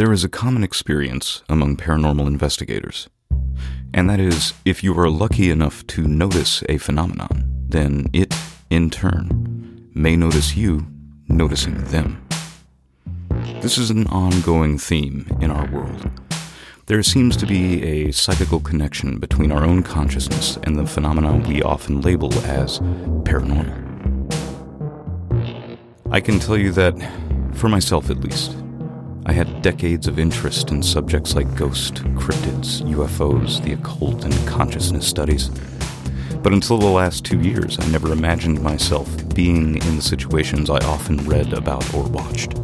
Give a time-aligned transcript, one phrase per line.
[0.00, 3.10] There is a common experience among paranormal investigators,
[3.92, 8.34] and that is if you are lucky enough to notice a phenomenon, then it,
[8.70, 10.86] in turn, may notice you
[11.28, 12.26] noticing them.
[13.60, 16.10] This is an ongoing theme in our world.
[16.86, 21.62] There seems to be a psychical connection between our own consciousness and the phenomena we
[21.62, 22.78] often label as
[23.28, 23.68] paranormal.
[26.10, 26.94] I can tell you that,
[27.52, 28.56] for myself at least,
[29.30, 35.06] I had decades of interest in subjects like ghost, cryptids, UFOs, the occult, and consciousness
[35.06, 35.50] studies.
[36.42, 40.78] But until the last two years, I never imagined myself being in the situations I
[40.78, 42.54] often read about or watched.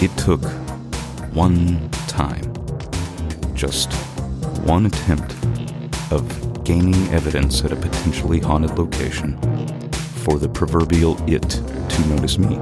[0.00, 0.44] It took
[1.34, 2.44] one time,
[3.52, 3.92] just
[4.62, 5.34] one attempt
[6.12, 9.36] of gaining evidence at a potentially haunted location
[10.22, 12.60] for the proverbial it to notice me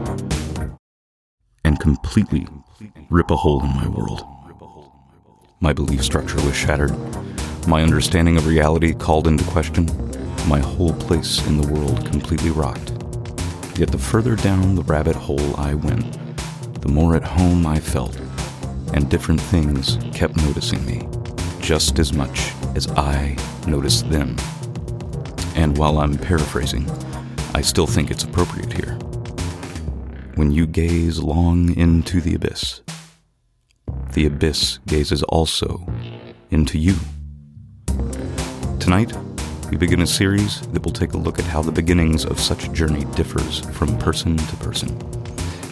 [1.63, 2.47] and completely
[3.11, 4.25] rip a hole in my world.
[5.61, 6.97] My belief structure was shattered,
[7.67, 9.87] my understanding of reality called into question,
[10.49, 12.93] my whole place in the world completely rocked.
[13.79, 16.19] Yet the further down the rabbit hole I went,
[16.81, 18.19] the more at home I felt,
[18.95, 21.07] and different things kept noticing me,
[21.61, 24.37] just as much as I noticed them.
[25.55, 26.91] And while I'm paraphrasing,
[27.55, 28.99] I still think it's appropriate here
[30.41, 32.81] when you gaze long into the abyss,
[34.15, 35.87] the abyss gazes also
[36.51, 36.95] into you.
[38.79, 39.13] Tonight,
[39.71, 42.65] we begin a series that will take a look at how the beginnings of such
[42.65, 44.89] a journey differs from person to person,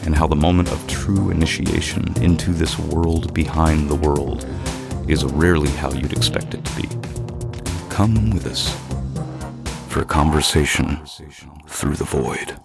[0.05, 4.47] and how the moment of true initiation into this world behind the world
[5.09, 6.89] is rarely how you'd expect it to be.
[7.89, 8.77] Come with us
[9.89, 11.01] for a conversation
[11.67, 12.61] through the void.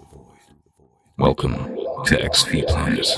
[1.17, 3.17] Welcome to XV Planets.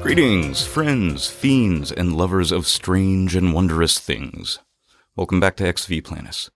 [0.00, 4.60] Greetings, friends, fiends, and lovers of strange and wondrous things.
[5.16, 6.50] Welcome back to XV Planets.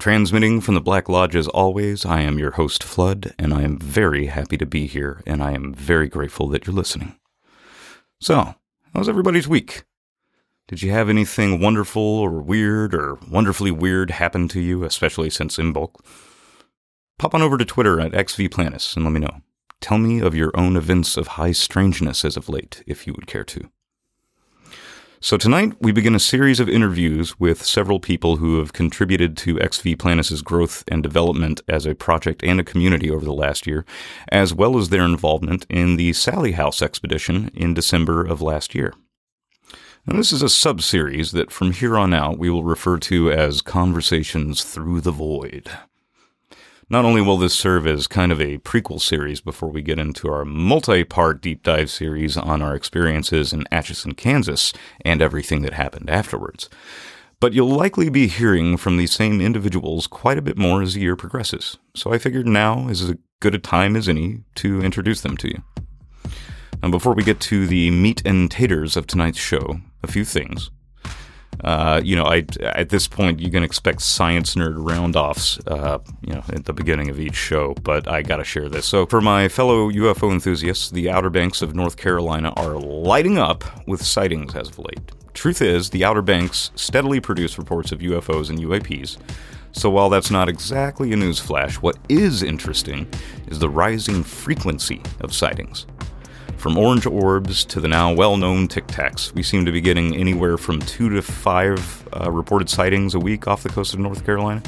[0.00, 3.78] Transmitting from the Black Lodge as always, I am your host, Flood, and I am
[3.78, 7.16] very happy to be here, and I am very grateful that you're listening.
[8.20, 8.56] So,
[8.94, 9.84] how's everybody's week?
[10.66, 15.56] Did you have anything wonderful or weird or wonderfully weird happen to you, especially since
[15.56, 15.94] Imbolc?
[17.16, 19.40] Pop on over to Twitter at XVPlanus and let me know.
[19.80, 23.28] Tell me of your own events of high strangeness as of late, if you would
[23.28, 23.70] care to.
[25.20, 29.58] So tonight we begin a series of interviews with several people who have contributed to
[29.58, 33.84] XV Planets' growth and development as a project and a community over the last year,
[34.30, 38.94] as well as their involvement in the Sallie House expedition in December of last year.
[40.06, 43.60] Now, this is a sub-series that from here on out we will refer to as
[43.60, 45.68] Conversations Through the Void.
[46.90, 50.32] Not only will this serve as kind of a prequel series before we get into
[50.32, 54.72] our multi part deep dive series on our experiences in Atchison, Kansas,
[55.04, 56.70] and everything that happened afterwards,
[57.40, 61.00] but you'll likely be hearing from these same individuals quite a bit more as the
[61.00, 61.76] year progresses.
[61.94, 65.48] So I figured now is as good a time as any to introduce them to
[65.48, 65.62] you.
[66.82, 70.70] Now, before we get to the meat and taters of tonight's show, a few things.
[71.64, 76.34] Uh, you know, I at this point you can expect science nerd roundoffs, uh, you
[76.34, 77.74] know, at the beginning of each show.
[77.82, 78.86] But I got to share this.
[78.86, 83.64] So, for my fellow UFO enthusiasts, the Outer Banks of North Carolina are lighting up
[83.88, 85.12] with sightings as of late.
[85.34, 89.18] Truth is, the Outer Banks steadily produce reports of UFOs and UAPs.
[89.72, 93.06] So, while that's not exactly a newsflash, what is interesting
[93.48, 95.86] is the rising frequency of sightings.
[96.58, 100.16] From orange orbs to the now well known Tic Tacs, we seem to be getting
[100.16, 104.24] anywhere from two to five uh, reported sightings a week off the coast of North
[104.26, 104.60] Carolina.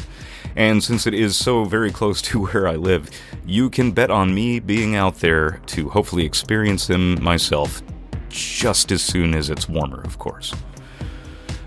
[0.54, 3.10] And since it is so very close to where I live,
[3.44, 7.82] you can bet on me being out there to hopefully experience them myself
[8.28, 10.54] just as soon as it's warmer, of course.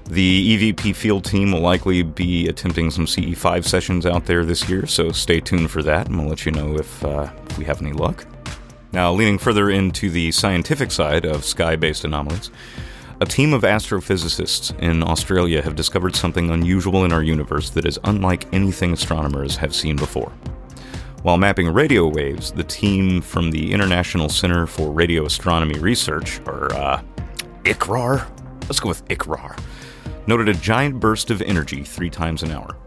[0.06, 4.86] The EVP field team will likely be attempting some CE5 sessions out there this year,
[4.88, 7.82] so stay tuned for that, and we'll let you know if, uh, if we have
[7.82, 8.26] any luck.
[8.94, 12.52] Now, leaning further into the scientific side of sky based anomalies,
[13.20, 18.00] a team of astrophysicists in Australia have discovered something unusual in our universe that is
[18.04, 20.32] unlike anything astronomers have seen before.
[21.24, 26.72] While mapping radio waves, the team from the International Center for Radio Astronomy Research, or
[26.74, 27.02] uh,
[27.64, 28.30] ICRAR,
[28.64, 29.58] let's go with ICRAR,
[30.28, 32.78] noted a giant burst of energy three times an hour.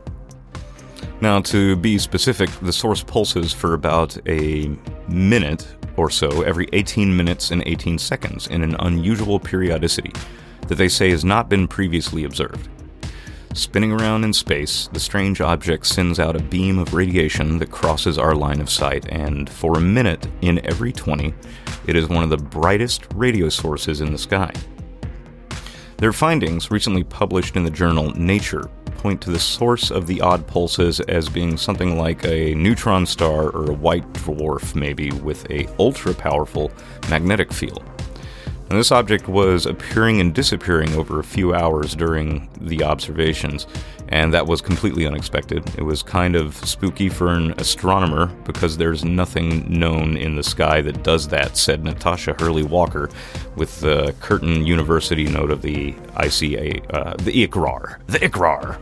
[1.21, 4.77] Now, to be specific, the source pulses for about a
[5.09, 10.13] minute or so every 18 minutes and 18 seconds in an unusual periodicity,
[10.69, 12.69] that they say has not been previously observed.
[13.55, 18.19] Spinning around in space, the strange object sends out a beam of radiation that crosses
[18.19, 21.33] our line of sight, and for a minute in every 20,
[21.87, 24.53] it is one of the brightest radio sources in the sky.
[25.97, 28.69] Their findings, recently published in the journal Nature,
[29.07, 33.51] point to the source of the odd pulses as being something like a neutron star
[33.51, 36.73] or a white dwarf, maybe with a ultra powerful
[37.09, 37.85] magnetic field.
[38.69, 43.69] And this object was appearing and disappearing over a few hours during the observations,
[44.09, 45.65] and that was completely unexpected.
[45.77, 50.81] It was kind of spooky for an astronomer because there's nothing known in the sky
[50.83, 53.09] that does that, said Natasha Hurley Walker
[53.57, 57.99] with the Curtin University note of the ICA, uh, the ICRAR.
[58.07, 58.79] The ICRAR!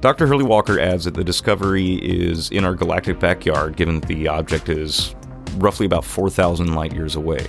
[0.00, 0.26] Dr.
[0.26, 4.68] Hurley Walker adds that the discovery is in our galactic backyard, given that the object
[4.68, 5.14] is
[5.56, 7.46] roughly about 4,000 light years away.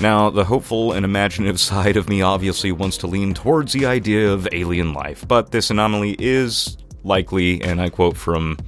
[0.00, 4.30] Now, the hopeful and imaginative side of me obviously wants to lean towards the idea
[4.30, 8.58] of alien life, but this anomaly is likely, and I quote from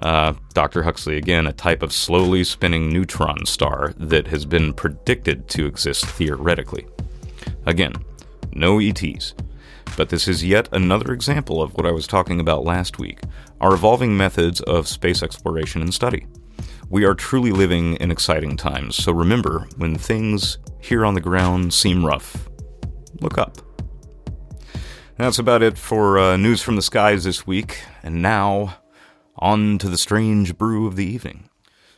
[0.00, 0.82] uh, Dr.
[0.82, 6.06] Huxley again, a type of slowly spinning neutron star that has been predicted to exist
[6.06, 6.86] theoretically.
[7.66, 7.94] Again,
[8.52, 9.34] no ETs.
[9.96, 13.20] But this is yet another example of what I was talking about last week
[13.60, 16.26] our evolving methods of space exploration and study.
[16.90, 21.74] We are truly living in exciting times, so remember when things here on the ground
[21.74, 22.48] seem rough,
[23.20, 23.58] look up.
[25.16, 28.78] That's about it for uh, news from the skies this week, and now
[29.36, 31.48] on to the strange brew of the evening.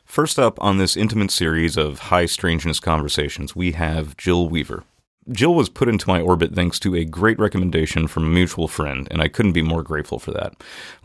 [0.04, 4.84] First up on this intimate series of high strangeness conversations, we have Jill Weaver.
[5.30, 9.06] Jill was put into my orbit thanks to a great recommendation from a mutual friend,
[9.10, 10.54] and I couldn't be more grateful for that.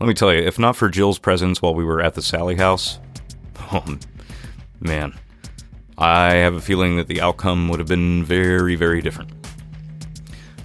[0.00, 2.56] Let me tell you, if not for Jill's presence while we were at the Sallie
[2.56, 2.98] House,
[3.58, 3.84] Oh,
[4.80, 5.14] man.
[5.98, 9.30] I have a feeling that the outcome would have been very, very different.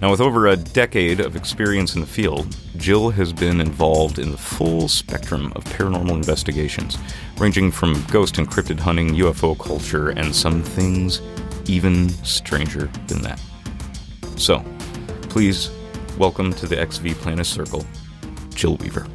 [0.02, 4.32] Now, with over a decade of experience in the field, Jill has been involved in
[4.32, 6.98] the full spectrum of paranormal investigations,
[7.38, 11.22] ranging from ghost and cryptid hunting, UFO culture, and some things
[11.66, 13.40] even stranger than that.
[14.36, 14.64] So,
[15.28, 15.70] please
[16.18, 17.86] welcome to the XV Planet Circle,
[18.54, 19.06] Jill Weaver.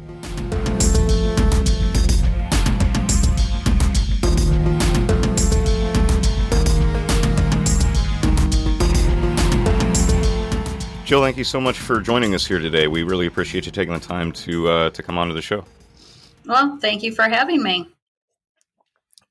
[11.08, 12.86] Jill, thank you so much for joining us here today.
[12.86, 15.64] We really appreciate you taking the time to uh, to come onto the show.
[16.44, 17.88] Well, thank you for having me.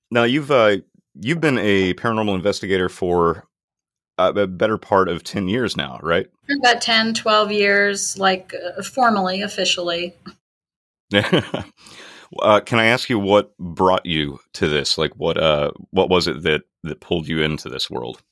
[0.09, 0.77] Now you've uh,
[1.13, 3.47] you've been a paranormal investigator for
[4.17, 6.25] uh, a better part of 10 years now, right?
[6.49, 10.15] About 10, 12 years, like uh, formally, officially.
[11.13, 11.61] uh,
[12.65, 14.97] can I ask you what brought you to this?
[14.97, 18.23] Like, what uh, what was it that that pulled you into this world?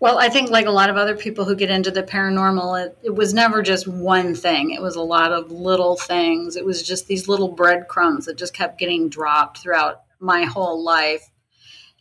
[0.00, 2.98] Well, I think like a lot of other people who get into the paranormal, it,
[3.02, 4.70] it, was never just one thing.
[4.70, 6.56] It was a lot of little things.
[6.56, 11.28] It was just these little breadcrumbs that just kept getting dropped throughout my whole life.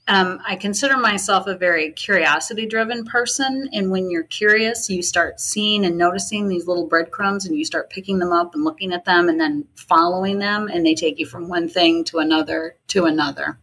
[0.07, 3.69] Um, I consider myself a very curiosity driven person.
[3.73, 7.89] And when you're curious, you start seeing and noticing these little breadcrumbs and you start
[7.89, 10.69] picking them up and looking at them and then following them.
[10.71, 13.59] And they take you from one thing to another to another.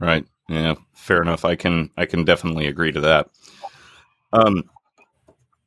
[0.00, 0.26] Right.
[0.48, 1.44] Yeah, fair enough.
[1.44, 3.30] I can I can definitely agree to that.
[4.32, 4.64] Um,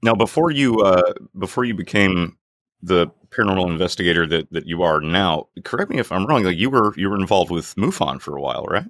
[0.02, 2.38] now, before you uh, before you became
[2.82, 6.44] the paranormal investigator that, that you are now, correct me if I'm wrong.
[6.44, 8.86] Like you were you were involved with MUFON for a while, right?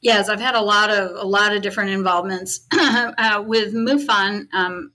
[0.00, 4.46] Yes, I've had a lot of a lot of different involvements uh, with MUFON.
[4.54, 4.92] Um,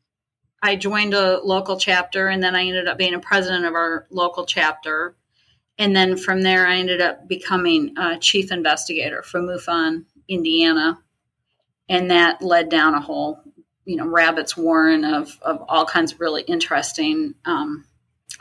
[0.61, 4.07] I joined a local chapter, and then I ended up being a president of our
[4.09, 5.15] local chapter
[5.79, 10.99] and then from there, I ended up becoming a chief investigator for MUFON, Indiana.
[11.87, 13.41] And that led down a whole,
[13.85, 17.85] you know, rabbit's warren of, of all kinds of really interesting um,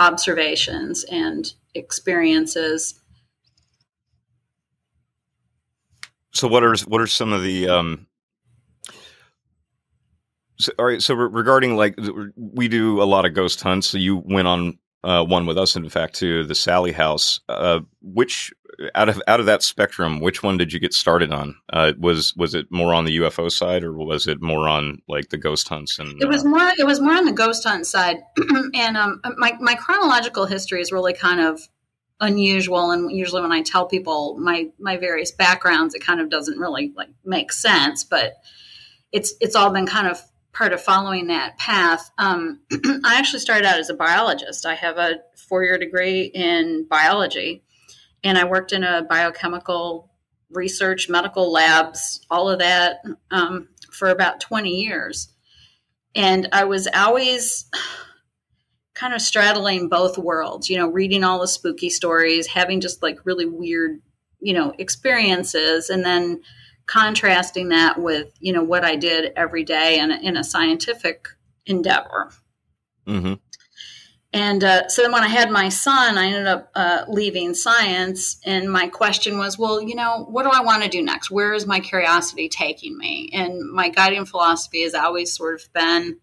[0.01, 3.01] observations and experiences.
[6.33, 8.07] So, what are what are some of the um,
[10.59, 11.01] so, all right.
[11.01, 11.97] So regarding like
[12.37, 13.89] we do a lot of ghost hunts.
[13.89, 17.41] So you went on uh, one with us, in fact, to the Sallie House.
[17.49, 18.53] Uh, which
[18.95, 21.57] out of out of that spectrum, which one did you get started on?
[21.73, 25.31] Uh, was was it more on the UFO side, or was it more on like
[25.31, 25.99] the ghost hunts?
[25.99, 28.19] And it was uh, more it was more on the ghost hunt side.
[28.75, 31.61] and um, my my chronological history is really kind of
[32.21, 36.59] unusual and usually when i tell people my my various backgrounds it kind of doesn't
[36.59, 38.39] really like make sense but
[39.13, 40.21] it's it's all been kind of
[40.59, 42.59] part of following that path, um,
[43.05, 44.67] I actually started out as a biologist.
[44.67, 47.63] I have a four year degree in biology,
[48.25, 50.11] and I worked in a biochemical
[50.51, 55.33] research, medical labs, all of that um, for about 20 years.
[56.17, 57.71] And I was always
[58.95, 63.25] kind of straddling both worlds, you know, reading all the spooky stories, having just like
[63.25, 64.01] really weird,
[64.41, 66.41] you know, experiences, and then
[66.89, 71.29] contrasting that with, you know, what I did every day in a, in a scientific
[71.67, 72.33] endeavor.
[73.07, 73.35] Mm-hmm.
[74.33, 78.39] And uh, so then when I had my son, I ended up uh, leaving science.
[78.45, 81.31] And my question was, well, you know, what do I want to do next?
[81.31, 83.31] Where is my curiosity taking me?
[83.33, 86.19] And my guiding philosophy has always sort of been,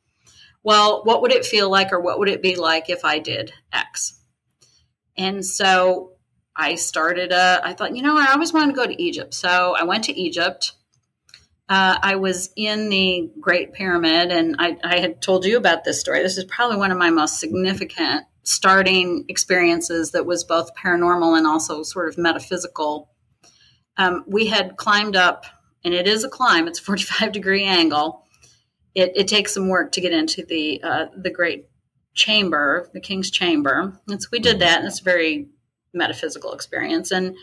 [0.64, 3.54] well, what would it feel like or what would it be like if I did
[3.72, 4.20] X?
[5.18, 6.15] And so
[6.56, 9.34] I started, uh, I thought, you know, I always wanted to go to Egypt.
[9.34, 10.74] So I went to Egypt
[11.68, 16.00] uh, I was in the Great Pyramid, and I, I, had told you about this
[16.00, 16.22] story.
[16.22, 21.48] This is probably one of my most significant starting experiences that was both paranormal and
[21.48, 23.10] also sort of metaphysical.
[23.98, 25.48] Um, we had climbed up,
[25.84, 28.28] and it is a climb, it's a 45 degree angle.
[28.94, 31.66] It, it takes some work to get into the, uh, the Great
[32.14, 34.00] Chamber, the King's Chamber.
[34.08, 35.48] And so we did that, and it's a very
[35.96, 37.12] metaphysical experience.
[37.12, 37.36] And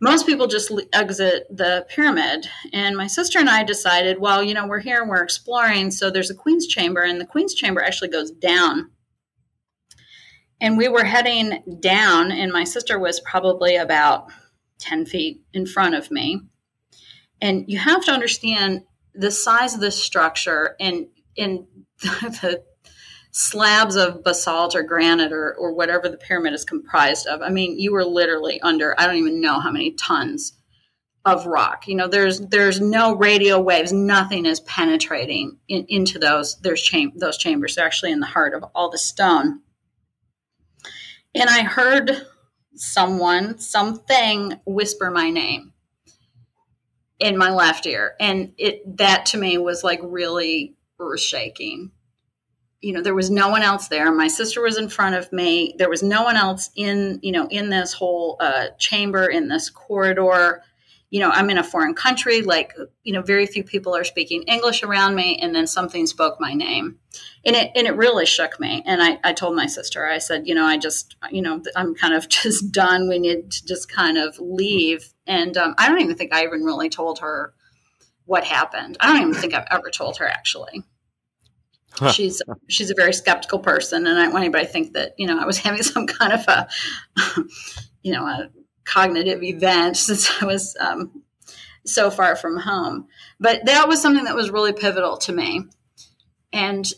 [0.00, 2.46] most people just exit the pyramid.
[2.72, 5.90] And my sister and I decided, well, you know, we're here and we're exploring.
[5.90, 8.90] So there's a Queen's Chamber, and the Queen's Chamber actually goes down.
[10.60, 14.28] And we were heading down, and my sister was probably about
[14.80, 16.40] 10 feet in front of me.
[17.40, 18.82] And you have to understand
[19.14, 21.06] the size of this structure and
[21.36, 21.66] in
[22.00, 22.62] the
[23.38, 27.40] slabs of basalt or granite or, or whatever the pyramid is comprised of.
[27.40, 30.54] I mean, you were literally under, I don't even know how many tons
[31.24, 31.86] of rock.
[31.86, 37.12] You know, there's there's no radio waves, nothing is penetrating in, into those there's cham-
[37.14, 37.76] those chambers.
[37.76, 39.60] They're actually in the heart of all the stone.
[41.32, 42.26] And I heard
[42.74, 45.74] someone, something whisper my name
[47.20, 48.14] in my left ear.
[48.18, 51.92] And it that to me was like really earth shaking
[52.80, 54.10] you know there was no one else there.
[54.12, 55.74] My sister was in front of me.
[55.78, 59.70] There was no one else in you know in this whole uh, chamber in this
[59.70, 60.62] corridor.
[61.10, 64.42] You know i'm in a foreign country like you know very few people are speaking
[64.42, 66.98] english around me and then something spoke my name.
[67.46, 68.82] And it and it really shook me.
[68.84, 71.94] And i, I told my sister i said you know i just you know i'm
[71.94, 73.08] kind of just done.
[73.08, 75.14] We need to just kind of leave.
[75.26, 77.54] And um, i don't even think i even really told her
[78.26, 78.98] what happened.
[79.00, 80.84] I don't even think i've ever told her actually
[82.12, 85.26] She's she's a very skeptical person, and I don't want anybody to think that you
[85.26, 86.68] know I was having some kind of a
[88.02, 88.50] you know a
[88.84, 91.22] cognitive event since I was um,
[91.84, 93.06] so far from home.
[93.40, 95.64] But that was something that was really pivotal to me,
[96.52, 96.90] and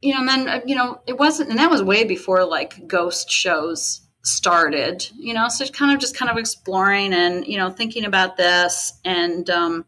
[0.00, 3.30] you know, and then you know it wasn't, and that was way before like ghost
[3.30, 5.08] shows started.
[5.16, 8.92] You know, so kind of just kind of exploring and you know thinking about this,
[9.04, 9.86] and um,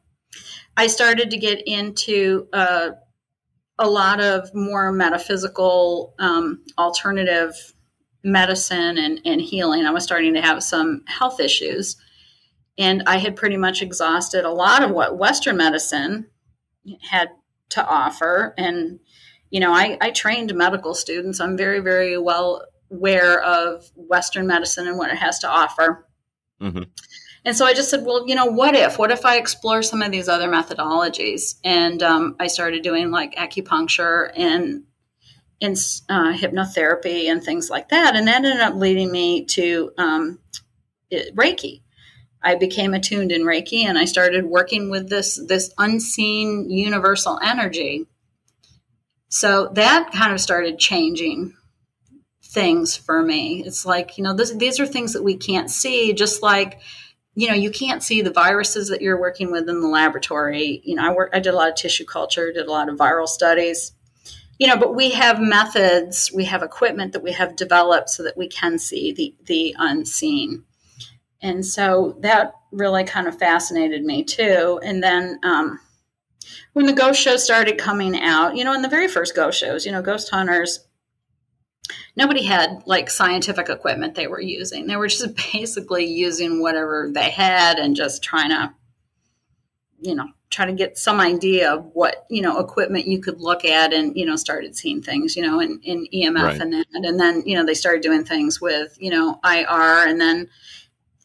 [0.77, 2.49] I started to get into.
[2.53, 2.91] Uh,
[3.83, 7.55] a lot of more metaphysical um, alternative
[8.25, 9.85] medicine and, and healing.
[9.85, 11.97] I was starting to have some health issues.
[12.79, 16.29] And I had pretty much exhausted a lot of what Western medicine
[17.03, 17.29] had
[17.71, 18.55] to offer.
[18.57, 19.01] And,
[19.51, 21.39] you know, I, I trained medical students.
[21.41, 26.07] I'm very, very well aware of Western medicine and what it has to offer.
[26.61, 26.83] Mm-hmm.
[27.45, 28.99] And so I just said, well, you know, what if?
[28.99, 31.57] What if I explore some of these other methodologies?
[31.65, 34.85] And um, I started doing like acupuncture and
[35.61, 35.73] in
[36.09, 38.17] uh, hypnotherapy and things like that.
[38.17, 40.39] And that ended up leading me to um,
[41.13, 41.83] Reiki.
[42.43, 48.07] I became attuned in Reiki and I started working with this this unseen universal energy.
[49.29, 51.55] So that kind of started changing
[52.43, 53.63] things for me.
[53.65, 56.81] It's like, you know, this, these are things that we can't see, just like
[57.35, 60.81] you know you can't see the viruses that you're working with in the laboratory.
[60.85, 62.97] You know i work i did a lot of tissue culture did a lot of
[62.97, 63.93] viral studies.
[64.59, 68.37] You know but we have methods we have equipment that we have developed so that
[68.37, 70.65] we can see the the unseen.
[71.41, 74.79] And so that really kind of fascinated me too.
[74.85, 75.81] And then um,
[76.73, 79.87] when the ghost show started coming out you know in the very first ghost shows
[79.87, 80.87] you know ghost hunters
[82.17, 84.87] nobody had like scientific equipment they were using.
[84.87, 88.75] They were just basically using whatever they had and just trying to,
[90.01, 93.65] you know, try to get some idea of what, you know, equipment you could look
[93.65, 96.61] at and, you know, started seeing things, you know, in, in EMF right.
[96.61, 96.87] and that.
[96.93, 100.49] And then, you know, they started doing things with, you know, IR and then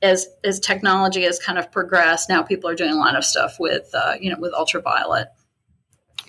[0.01, 3.55] as as technology has kind of progressed, now people are doing a lot of stuff
[3.59, 5.29] with uh, you know with ultraviolet,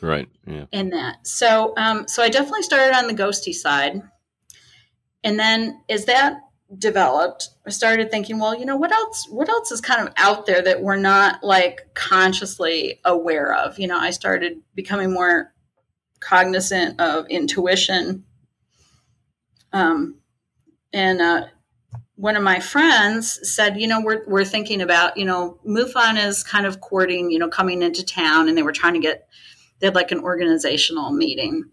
[0.01, 0.29] right?
[0.47, 1.27] Yeah, in that.
[1.27, 4.03] So um, so I definitely started on the ghosty side,
[5.29, 6.41] and then as that
[6.79, 10.47] developed, I started thinking, well, you know, what else what else is kind of out
[10.47, 13.79] there that we're not like consciously aware of?
[13.79, 15.53] You know, I started becoming more
[16.21, 18.25] cognizant of intuition.
[19.75, 20.15] Um,
[20.95, 21.49] and uh,
[22.15, 26.43] one of my friends said, you know, we're, we're thinking about, you know, MUFON is
[26.43, 29.29] kind of courting, you know, coming into town and they were trying to get,
[29.81, 31.65] they had like an organizational meeting.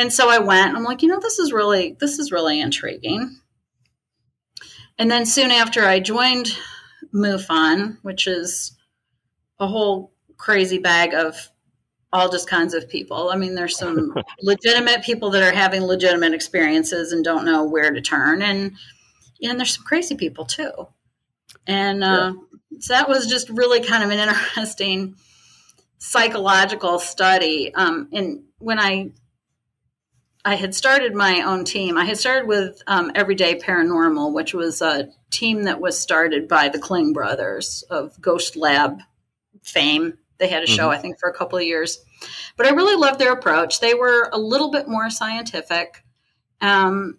[0.00, 3.38] And so I went, I'm like, you know, this is really, this is really intriguing.
[4.98, 6.56] And then soon after I joined
[7.12, 8.74] MUFON, which is
[9.58, 11.50] a whole crazy bag of
[12.14, 13.28] all just kinds of people.
[13.28, 17.90] I mean, there's some legitimate people that are having legitimate experiences and don't know where
[17.90, 18.72] to turn, and
[19.42, 20.72] and there's some crazy people too.
[21.66, 22.32] And uh,
[22.70, 22.78] yeah.
[22.78, 24.18] so that was just really kind of an
[24.56, 25.16] interesting
[25.98, 27.74] psychological study.
[27.74, 29.10] Um, and when I
[30.44, 34.80] I had started my own team, I had started with um, Everyday Paranormal, which was
[34.80, 39.00] a team that was started by the Kling brothers of Ghost Lab
[39.62, 40.98] fame they had a show, mm-hmm.
[40.98, 42.02] I think, for a couple of years.
[42.56, 43.80] But I really loved their approach.
[43.80, 46.02] They were a little bit more scientific.
[46.62, 47.18] Um,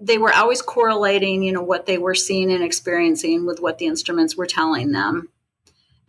[0.00, 3.86] they were always correlating, you know, what they were seeing and experiencing with what the
[3.86, 5.28] instruments were telling them.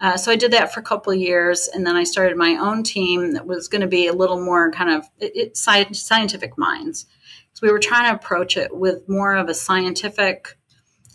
[0.02, 2.56] Uh, so I did that for a couple of years, and then I started my
[2.56, 6.58] own team that was going to be a little more kind of it, it, scientific
[6.58, 7.06] minds.
[7.54, 10.58] So we were trying to approach it with more of a scientific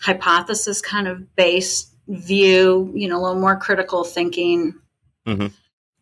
[0.02, 4.74] hypothesis kind of based view, you know, a little more critical thinking
[5.26, 5.46] mm-hmm.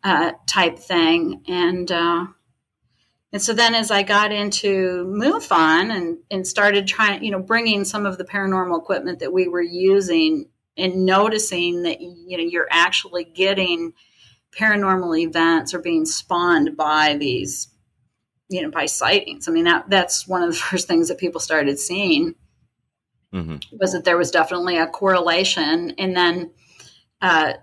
[0.03, 1.43] uh, type thing.
[1.47, 2.25] And uh,
[3.31, 7.85] and so then as I got into MUFON and and started trying, you know, bringing
[7.85, 12.67] some of the paranormal equipment that we were using and noticing that you know you're
[12.71, 13.93] actually getting
[14.51, 17.69] paranormal events or being spawned by these
[18.49, 21.39] you know by sightings i mean that that's one of the first things that people
[21.39, 22.35] started seeing
[23.33, 23.57] mm-hmm.
[23.79, 26.51] was that there was definitely a correlation and then
[27.21, 27.53] uh,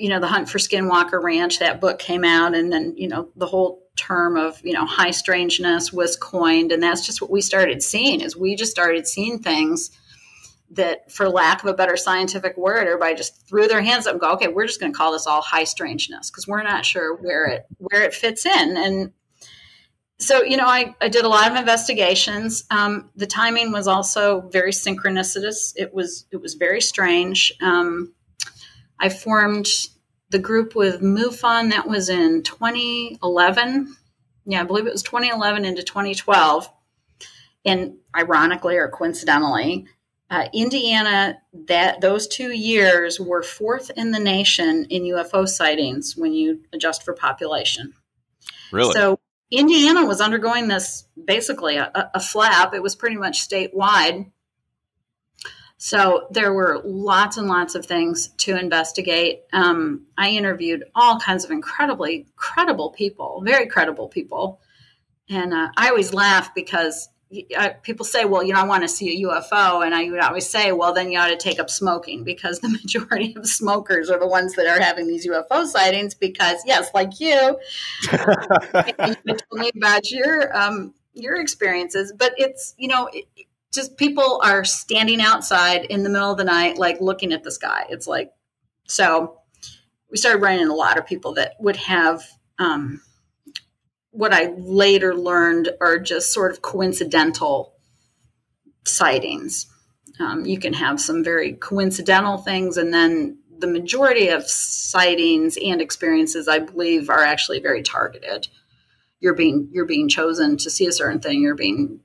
[0.00, 3.28] you know, the Hunt for Skinwalker Ranch, that book came out, and then, you know,
[3.36, 6.72] the whole term of, you know, high strangeness was coined.
[6.72, 9.90] And that's just what we started seeing is we just started seeing things
[10.70, 14.20] that, for lack of a better scientific word, everybody just threw their hands up and
[14.20, 17.16] go, okay, we're just going to call this all high strangeness because we're not sure
[17.16, 18.76] where it where it fits in.
[18.76, 19.12] And
[20.18, 22.64] so, you know, I, I did a lot of investigations.
[22.70, 25.72] Um, the timing was also very synchronicitous.
[25.76, 27.52] It was it was very strange.
[27.60, 28.12] Um,
[28.98, 29.66] I formed
[30.28, 31.70] the group with MUFON.
[31.70, 33.96] That was in 2011.
[34.44, 36.70] Yeah, I believe it was 2011 into 2012.
[37.64, 39.86] And ironically or coincidentally,
[40.30, 46.32] uh, Indiana, that those two years were fourth in the nation in UFO sightings when
[46.32, 47.94] you adjust for population.
[48.70, 48.92] Really?
[48.92, 49.18] So
[49.50, 52.72] Indiana was undergoing this basically a, a flap.
[52.74, 54.30] It was pretty much statewide.
[55.82, 59.40] So there were lots and lots of things to investigate.
[59.52, 64.60] Um, I interviewed all kinds of incredibly credible people, very credible people.
[65.28, 67.08] And uh, I always laugh because
[67.56, 69.84] uh, people say, well, you know, I want to see a UFO.
[69.84, 72.68] And I would always say, well, then you ought to take up smoking because the
[72.82, 76.14] majority of smokers are the ones that are having these UFO sightings.
[76.14, 77.58] Because, yes, like you,
[78.12, 82.12] you told me about your, um, your experiences.
[82.16, 83.26] But it's, you know, it,
[83.72, 87.52] just people are standing outside in the middle of the night, like looking at the
[87.52, 87.86] sky.
[87.88, 88.32] It's like,
[88.88, 89.38] so
[90.10, 92.24] we started running a lot of people that would have
[92.58, 93.00] um,
[94.10, 97.74] what I later learned are just sort of coincidental
[98.84, 99.66] sightings.
[100.18, 105.80] Um, you can have some very coincidental things, and then the majority of sightings and
[105.80, 108.48] experiences, I believe, are actually very targeted.
[109.20, 111.40] You're being you're being chosen to see a certain thing.
[111.42, 112.00] You're being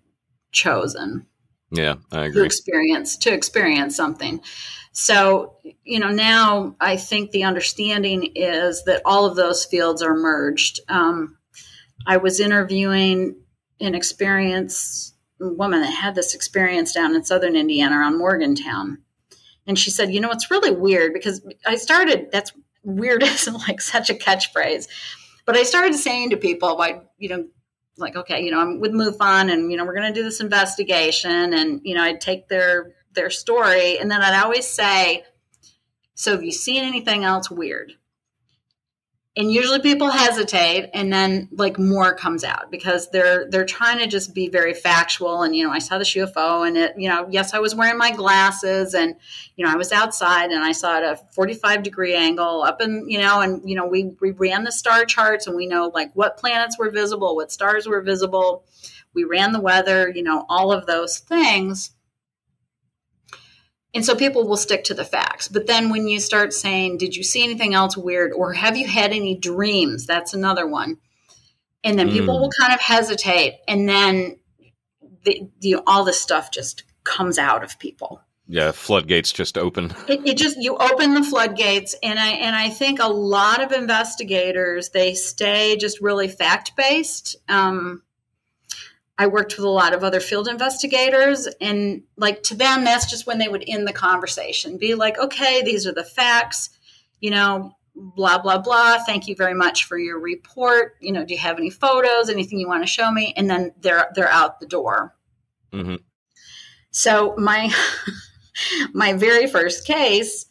[0.52, 1.26] chosen.
[1.72, 2.42] Yeah, I agree.
[2.42, 4.42] To experience to experience something.
[4.92, 10.16] So, you know, now I think the understanding is that all of those fields are
[10.16, 10.80] merged.
[10.88, 11.38] Um,
[12.06, 13.36] I was interviewing
[13.80, 19.00] an experienced woman that had this experience down in southern Indiana around Morgantown.
[19.68, 22.52] And she said, you know, it's really weird because I started, that's
[22.84, 24.88] weird isn't like such a catchphrase.
[25.46, 27.48] But I started saying to people, like, you know,
[27.98, 30.42] like, okay, you know, I'm with MUFON and, you know, we're going to do this
[30.42, 31.54] investigation.
[31.54, 34.00] And, you know, I'd take their, their story.
[34.00, 35.24] And then I'd always say,
[36.14, 37.94] so have you seen anything else weird?
[39.38, 44.08] And usually people hesitate and then like more comes out because they're they're trying to
[44.08, 47.28] just be very factual and you know i saw this ufo and it you know
[47.30, 49.16] yes i was wearing my glasses and
[49.56, 52.80] you know i was outside and i saw it at a 45 degree angle up
[52.80, 55.92] and you know and you know we, we ran the star charts and we know
[55.94, 58.64] like what planets were visible what stars were visible.
[59.14, 61.92] We ran the weather you know all of those things
[63.96, 65.48] and so people will stick to the facts.
[65.48, 68.32] But then when you start saying, Did you see anything else weird?
[68.34, 70.06] Or have you had any dreams?
[70.06, 70.98] That's another one.
[71.84, 72.42] and then people Mm.
[72.42, 74.38] will kind of hesitate, and then
[75.24, 78.22] the, the all this stuff just comes out of people.
[78.48, 79.94] Yeah, floodgates just open.
[80.08, 83.72] It, it just you open the floodgates, and I and I think a lot of
[83.72, 87.36] investigators they stay just really fact based.
[87.50, 88.02] Um,
[89.18, 93.26] I worked with a lot of other field investigators, and like to them, that's just
[93.26, 96.70] when they would end the conversation, be like, "Okay, these are the facts,"
[97.22, 98.98] you know, blah blah blah.
[99.06, 100.96] Thank you very much for your report.
[101.00, 103.34] You know, do you have any photos, anything you want to show me?
[103.38, 105.16] And then they're they're out the door.
[105.72, 105.96] hmm
[106.92, 107.74] So my
[108.94, 110.46] my very first case,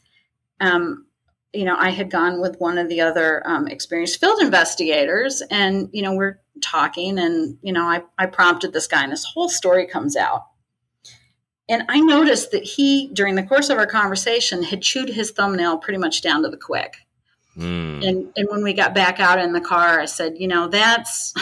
[0.61, 1.07] um,
[1.53, 5.89] you know, I had gone with one of the other um, experienced field investigators, and
[5.93, 9.49] you know, we're talking, and you know, I I prompted this guy, and this whole
[9.49, 10.47] story comes out.
[11.69, 15.79] And I noticed that he, during the course of our conversation, had chewed his thumbnail
[15.79, 16.97] pretty much down to the quick.
[17.57, 18.07] Mm.
[18.07, 21.33] And and when we got back out in the car, I said, you know, that's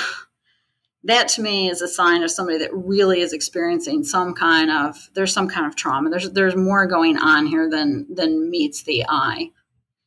[1.04, 4.96] that to me is a sign of somebody that really is experiencing some kind of
[5.14, 6.10] there's some kind of trauma.
[6.10, 9.50] There's there's more going on here than than meets the eye.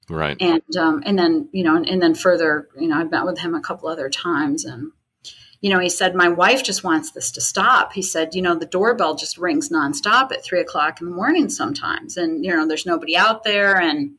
[0.10, 0.38] Right.
[0.40, 3.40] And um, and then you know and, and then further, you know, I've met with
[3.40, 4.92] him a couple other times, and
[5.62, 7.94] you know, he said my wife just wants this to stop.
[7.94, 11.50] He said, you know, the doorbell just rings nonstop at three o'clock in the morning
[11.50, 14.12] sometimes, and you know, there's nobody out there, and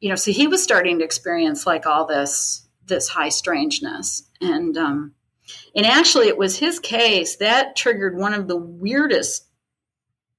[0.00, 4.76] you know, so he was starting to experience like all this this high strangeness, and
[4.76, 5.14] um,
[5.74, 9.46] and actually, it was his case that triggered one of the weirdest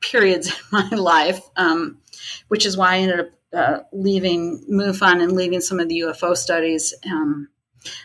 [0.02, 2.00] periods in my life, um,
[2.48, 6.36] which is why I ended up uh, leaving MUFON and leaving some of the UFO
[6.36, 6.94] studies.
[7.06, 7.50] Um,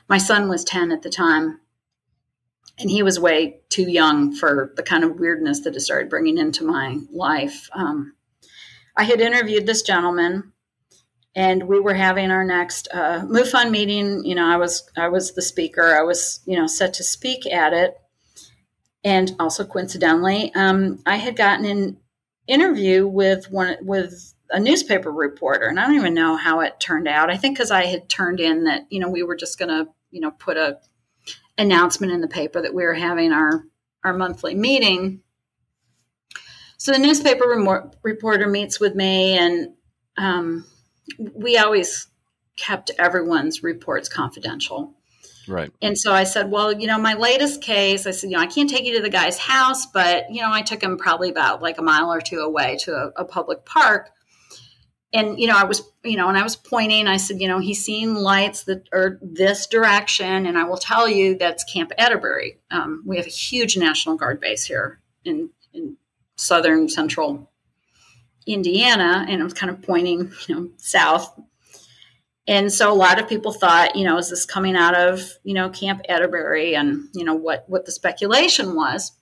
[0.08, 1.60] my son was 10 at the time,
[2.78, 6.38] and he was way too young for the kind of weirdness that it started bringing
[6.38, 7.68] into my life.
[7.72, 8.14] Um,
[8.96, 10.52] I had interviewed this gentleman,
[11.34, 14.24] and we were having our next uh, MUFON meeting.
[14.24, 15.96] You know, I was I was the speaker.
[15.96, 17.98] I was you know set to speak at it,
[19.02, 21.96] and also coincidentally, um, I had gotten an
[22.46, 27.08] interview with one with a newspaper reporter, and I don't even know how it turned
[27.08, 27.30] out.
[27.30, 29.90] I think because I had turned in that you know we were just going to
[30.10, 30.78] you know put a
[31.58, 33.64] announcement in the paper that we were having our
[34.04, 35.20] our monthly meeting.
[36.76, 39.68] So the newspaper remor- reporter meets with me, and
[40.16, 40.66] um,
[41.18, 42.08] we always
[42.56, 44.94] kept everyone's reports confidential.
[45.48, 45.72] Right.
[45.80, 48.46] And so I said, well, you know, my latest case, I said, you know, I
[48.46, 51.62] can't take you to the guy's house, but, you know, I took him probably about
[51.62, 54.10] like a mile or two away to a, a public park.
[55.14, 57.58] And, you know, I was, you know, and I was pointing, I said, you know,
[57.58, 60.46] he's seen lights that are this direction.
[60.46, 62.58] And I will tell you that's Camp Atterbury.
[62.70, 65.96] Um, we have a huge National Guard base here in, in
[66.36, 67.50] southern central
[68.46, 69.26] Indiana.
[69.28, 71.38] And I was kind of pointing, you know, south
[72.46, 75.54] and so a lot of people thought, you know, is this coming out of, you
[75.54, 79.12] know, Camp Atterbury and, you know, what, what the speculation was.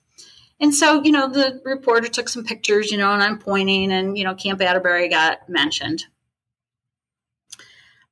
[0.61, 4.15] And so, you know, the reporter took some pictures, you know, and I'm pointing and,
[4.15, 6.05] you know, Camp Atterbury got mentioned.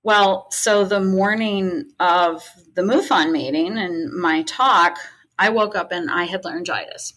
[0.02, 4.98] Well, so the morning of the MUFON meeting and my talk,
[5.38, 7.14] I woke up and I had laryngitis.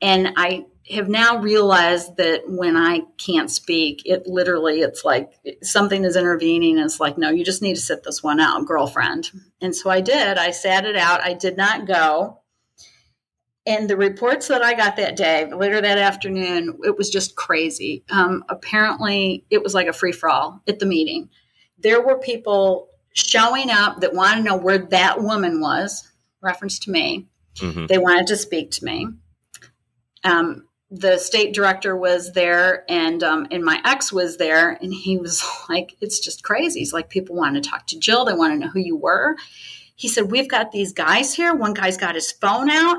[0.00, 5.32] And I have now realized that when I can't speak, it literally, it's like
[5.62, 6.78] something is intervening.
[6.78, 9.30] It's like, no, you just need to sit this one out, girlfriend.
[9.60, 10.38] And so I did.
[10.38, 11.22] I sat it out.
[11.22, 12.40] I did not go.
[13.66, 18.04] And the reports that I got that day, later that afternoon, it was just crazy.
[18.10, 21.30] Um, apparently, it was like a free for all at the meeting.
[21.78, 26.06] There were people showing up that wanted to know where that woman was,
[26.42, 27.26] reference to me.
[27.58, 29.08] hmm They wanted to speak to me.
[30.24, 35.16] Um, the state director was there, and um, and my ex was there, and he
[35.16, 38.24] was like, "It's just crazy." He's like, "People want to talk to Jill.
[38.24, 39.36] They want to know who you were."
[39.96, 41.54] He said, "We've got these guys here.
[41.54, 42.98] One guy's got his phone out,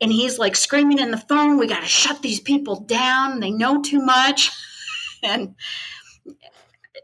[0.00, 1.58] and he's like screaming in the phone.
[1.58, 3.40] We got to shut these people down.
[3.40, 4.50] They know too much."
[5.22, 5.54] and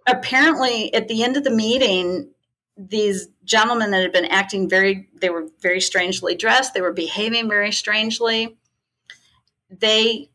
[0.07, 2.33] apparently, at the end of the meeting,
[2.77, 7.49] these gentlemen that had been acting very they were very strangely dressed they were behaving
[7.49, 8.57] very strangely
[9.71, 10.31] they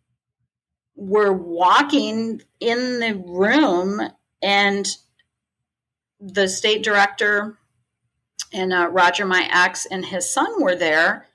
[0.96, 4.02] were walking in the room
[4.42, 4.88] and
[6.20, 7.58] the state director
[8.54, 11.28] and uh, roger my ex and his son were there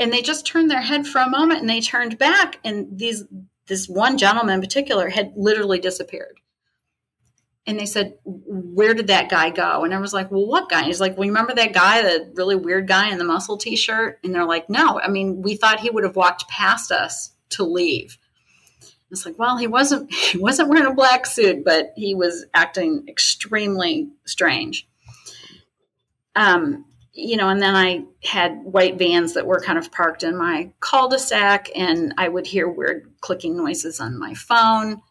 [0.00, 3.24] and they just turned their head for a moment and they turned back and these
[3.66, 6.40] this one gentleman in particular had literally disappeared
[7.66, 10.82] and they said, "Where did that guy go?" And I was like, "Well, what guy?"
[10.82, 14.18] He's like, "Well, you remember that guy, the really weird guy in the muscle T-shirt?"
[14.24, 17.64] And they're like, "No, I mean, we thought he would have walked past us to
[17.64, 18.18] leave."
[19.10, 20.12] It's like, well, he wasn't.
[20.30, 24.88] He wasn't wearing a black suit, but he was acting extremely strange.
[26.36, 30.36] Um, you know, and then I had white vans that were kind of parked in
[30.36, 35.02] my cul-de-sac, and I would hear weird clicking noises on my phone.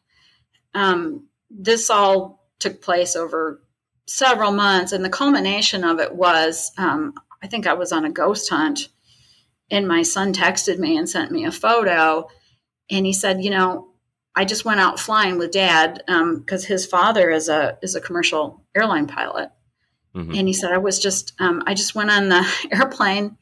[0.74, 3.62] Um, this all took place over
[4.08, 8.12] several months, and the culmination of it was um, I think I was on a
[8.12, 8.90] ghost hunt,
[9.70, 12.28] and my son texted me and sent me a photo,
[12.90, 13.90] and he said, you know,
[14.36, 18.02] I just went out flying with dad because um, his father is a is a
[18.02, 19.52] commercial airline pilot,
[20.15, 20.34] mm-hmm.
[20.34, 23.38] and he said I was just um, I just went on the airplane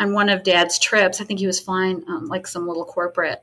[0.00, 1.20] on one of dad's trips.
[1.20, 3.42] I think he was flying um, like some little corporate,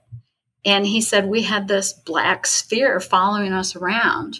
[0.63, 4.39] and he said we had this black sphere following us around.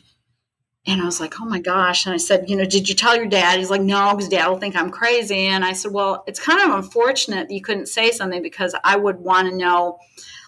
[0.88, 2.06] And I was like, oh my gosh.
[2.06, 3.58] And I said, you know, did you tell your dad?
[3.58, 5.48] He's like, no, because dad will think I'm crazy.
[5.48, 9.20] And I said, well, it's kind of unfortunate you couldn't say something because I would
[9.20, 9.98] want to know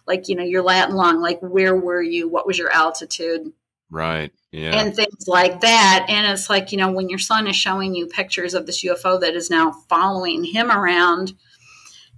[0.07, 3.51] like you know your lat and long like where were you what was your altitude
[3.91, 4.81] right yeah.
[4.81, 6.05] and things like that.
[6.09, 9.19] And it's like you know when your son is showing you pictures of this ufo
[9.21, 11.33] that is now following him around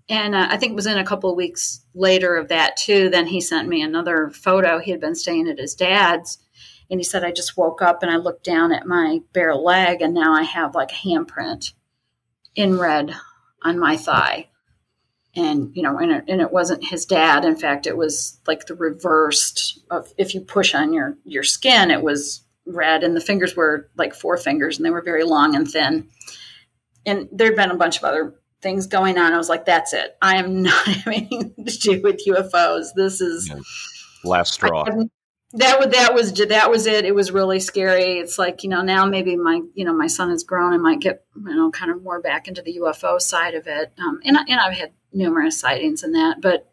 [0.08, 3.10] and uh, i think it was in a couple of weeks later of that too
[3.10, 4.80] then he sent me another photo.
[4.80, 6.40] He had been staying at his dad's
[6.90, 10.02] and he said i just woke up and i looked down at my bare leg
[10.02, 11.74] and now i have like a handprint
[12.56, 13.14] in red
[13.64, 14.48] on my thigh
[15.40, 18.66] and you know and it, and it wasn't his dad in fact it was like
[18.66, 23.22] the reversed of if you push on your your skin it was red and the
[23.22, 26.08] fingers were like four fingers and they were very long and thin
[27.06, 30.18] and there'd been a bunch of other things going on i was like that's it
[30.22, 33.60] i am not having anything to do with ufos this is yeah.
[34.24, 34.86] last straw
[35.54, 37.06] that was that was that was it.
[37.06, 38.20] It was really scary.
[38.20, 41.00] It's like you know now maybe my you know my son has grown and might
[41.00, 43.92] get you know kind of more back into the UFO side of it.
[43.98, 46.72] Um, and and I've had numerous sightings in that, but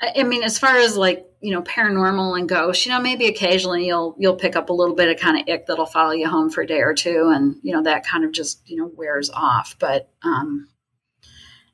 [0.00, 3.86] I mean as far as like you know paranormal and ghosts, you know maybe occasionally
[3.86, 6.50] you'll you'll pick up a little bit of kind of ick that'll follow you home
[6.50, 9.30] for a day or two, and you know that kind of just you know wears
[9.30, 9.76] off.
[9.78, 10.68] But um,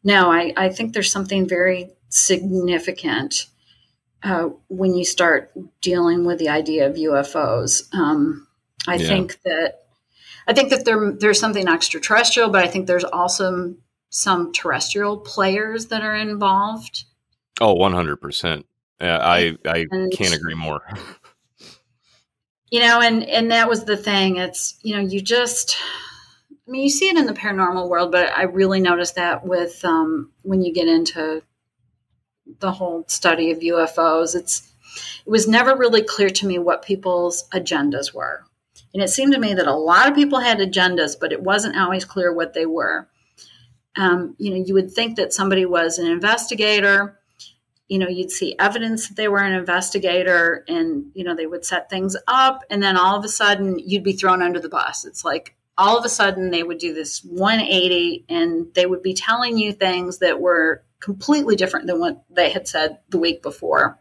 [0.03, 3.47] no, I I think there's something very significant
[4.23, 7.93] uh, when you start dealing with the idea of UFOs.
[7.95, 8.47] Um,
[8.89, 9.07] I yeah.
[9.07, 9.87] think that
[10.47, 13.75] I think that there there's something extraterrestrial, but I think there's also
[14.11, 17.05] some terrestrial players that are involved.
[17.61, 18.64] Oh, 100%.
[19.01, 20.81] I I and, can't agree more.
[22.71, 24.37] you know, and and that was the thing.
[24.37, 25.77] It's, you know, you just
[26.66, 29.85] I mean, you see it in the paranormal world, but I really noticed that with
[29.85, 31.42] um, when you get into
[32.61, 34.35] the whole study of UFOs.
[34.35, 34.73] It's
[35.27, 38.45] it was never really clear to me what people's agendas were.
[38.95, 41.77] And it seemed to me that a lot of people had agendas, but it wasn't
[41.77, 43.09] always clear what they were.
[43.97, 47.19] Um, you know, you would think that somebody was an investigator.
[47.89, 51.65] You know, you'd see evidence that they were an investigator and, you know, they would
[51.65, 52.63] set things up.
[52.69, 55.05] And then all of a sudden, you'd be thrown under the bus.
[55.05, 59.15] It's like all of a sudden they would do this 180 and they would be
[59.15, 63.99] telling you things that were completely different than what they had said the week before.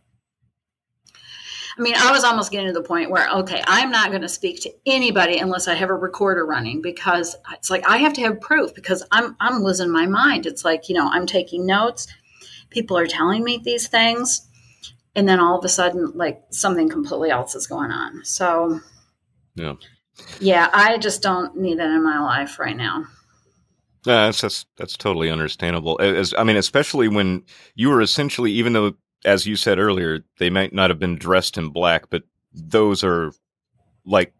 [1.77, 4.29] I mean, I was almost getting to the point where, okay, I'm not going to
[4.29, 8.21] speak to anybody unless I have a recorder running because it's like I have to
[8.21, 10.45] have proof because I'm I'm losing my mind.
[10.45, 12.07] It's like you know I'm taking notes,
[12.69, 14.47] people are telling me these things,
[15.15, 18.23] and then all of a sudden, like something completely else is going on.
[18.23, 18.79] So,
[19.55, 19.73] yeah,
[20.39, 23.05] yeah, I just don't need that in my life right now.
[24.05, 25.99] Yeah, that's, that's that's totally understandable.
[25.99, 28.93] As I mean, especially when you were essentially, even though,
[29.25, 33.31] as you said earlier, they might not have been dressed in black, but those are
[34.05, 34.33] like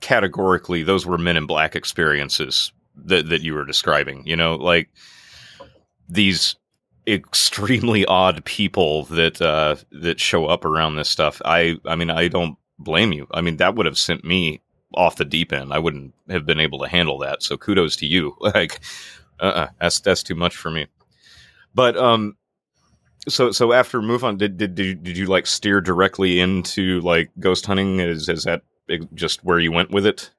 [0.00, 4.26] categorically, those were Men in Black experiences that that you were describing.
[4.26, 4.88] You know, like
[6.08, 6.56] these
[7.06, 11.40] extremely odd people that uh, that show up around this stuff.
[11.44, 13.26] I I mean, I don't blame you.
[13.32, 14.60] I mean, that would have sent me
[14.94, 15.72] off the deep end.
[15.72, 17.42] I wouldn't have been able to handle that.
[17.42, 18.36] So kudos to you.
[18.40, 18.80] Like,
[19.38, 20.86] uh, uh-uh, that's that's too much for me.
[21.74, 22.36] But um,
[23.28, 27.30] so so after MUFON, did did did you, did you like steer directly into like
[27.38, 28.00] ghost hunting?
[28.00, 28.62] Is is that
[29.14, 30.30] just where you went with it?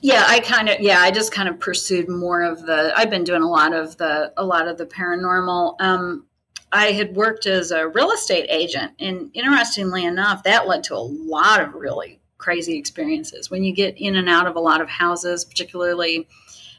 [0.00, 2.92] Yeah, I kind of yeah, I just kind of pursued more of the.
[2.96, 5.80] I've been doing a lot of the a lot of the paranormal.
[5.80, 6.26] Um,
[6.72, 10.98] I had worked as a real estate agent, and interestingly enough, that led to a
[10.98, 13.50] lot of really crazy experiences.
[13.50, 16.26] When you get in and out of a lot of houses, particularly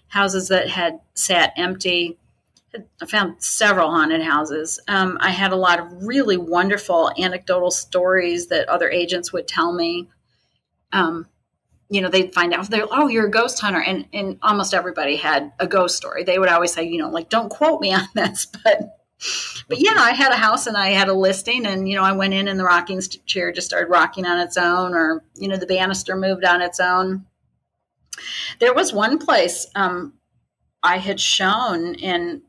[0.08, 2.18] houses that had sat empty,
[3.02, 4.80] I found several haunted houses.
[4.88, 9.74] Um, I had a lot of really wonderful anecdotal stories that other agents would tell
[9.74, 10.10] me.
[10.92, 11.28] Um,
[11.90, 15.16] you know, they'd find out they're oh, you're a ghost hunter, and and almost everybody
[15.16, 16.24] had a ghost story.
[16.24, 18.98] They would always say, you know, like don't quote me on this, but
[19.68, 22.12] but yeah, I had a house and I had a listing, and you know, I
[22.12, 25.58] went in and the rocking chair just started rocking on its own, or you know,
[25.58, 27.26] the banister moved on its own.
[28.60, 30.14] There was one place um,
[30.84, 32.42] I had shown, and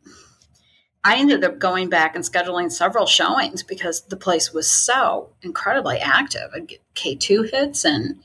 [1.04, 5.98] I ended up going back and scheduling several showings because the place was so incredibly
[5.98, 6.50] active.
[6.54, 8.20] I'd get K2 hits and,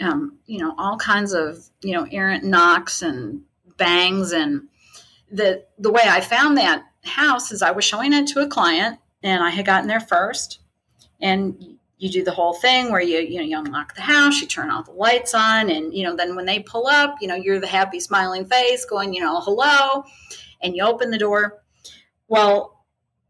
[0.00, 3.42] um, you know, all kinds of, you know, errant knocks and
[3.76, 4.32] bangs.
[4.32, 4.68] And
[5.30, 8.98] the, the way I found that house is I was showing it to a client
[9.22, 10.60] and I had gotten there first.
[11.20, 11.69] And
[12.00, 14.70] you do the whole thing where you you know you unlock the house, you turn
[14.70, 17.60] all the lights on, and you know then when they pull up, you know you're
[17.60, 20.04] the happy smiling face going you know hello,
[20.62, 21.62] and you open the door.
[22.26, 22.86] Well,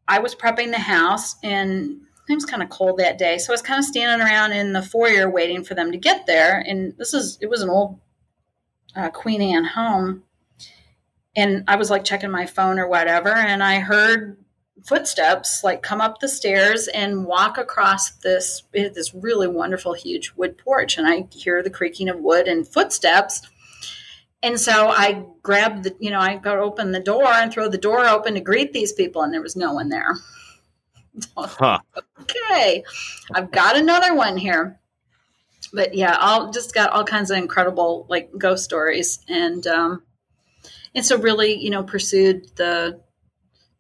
[0.07, 3.55] I was prepping the house and it was kind of cold that day, so I
[3.55, 6.61] was kind of standing around in the foyer waiting for them to get there.
[6.61, 7.99] And this is it was an old
[8.95, 10.23] uh, Queen Anne home,
[11.35, 14.37] and I was like checking my phone or whatever, and I heard
[14.85, 20.57] footsteps like come up the stairs and walk across this this really wonderful huge wood
[20.59, 20.99] porch.
[20.99, 23.43] And i hear the creaking of wood and footsteps.
[24.43, 27.79] And so i grabbed the you know i go open the door and throw the
[27.79, 30.15] door open to greet these people and there was no one there.
[31.37, 31.81] Huh.
[32.21, 32.85] okay
[33.35, 34.79] i've got another one here.
[35.73, 39.19] But yeah i'll just got all kinds of incredible like ghost stories.
[39.29, 40.03] And um
[40.95, 43.01] and so really you know pursued the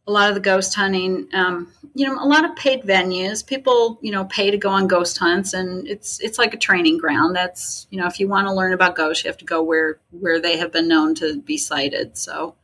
[0.06, 3.46] a lot of the ghost hunting, um, you know, a lot of paid venues.
[3.46, 6.98] People, you know, pay to go on ghost hunts, and it's it's like a training
[6.98, 7.36] ground.
[7.36, 10.00] That's you know, if you want to learn about ghosts, you have to go where
[10.10, 12.16] where they have been known to be sighted.
[12.16, 12.56] So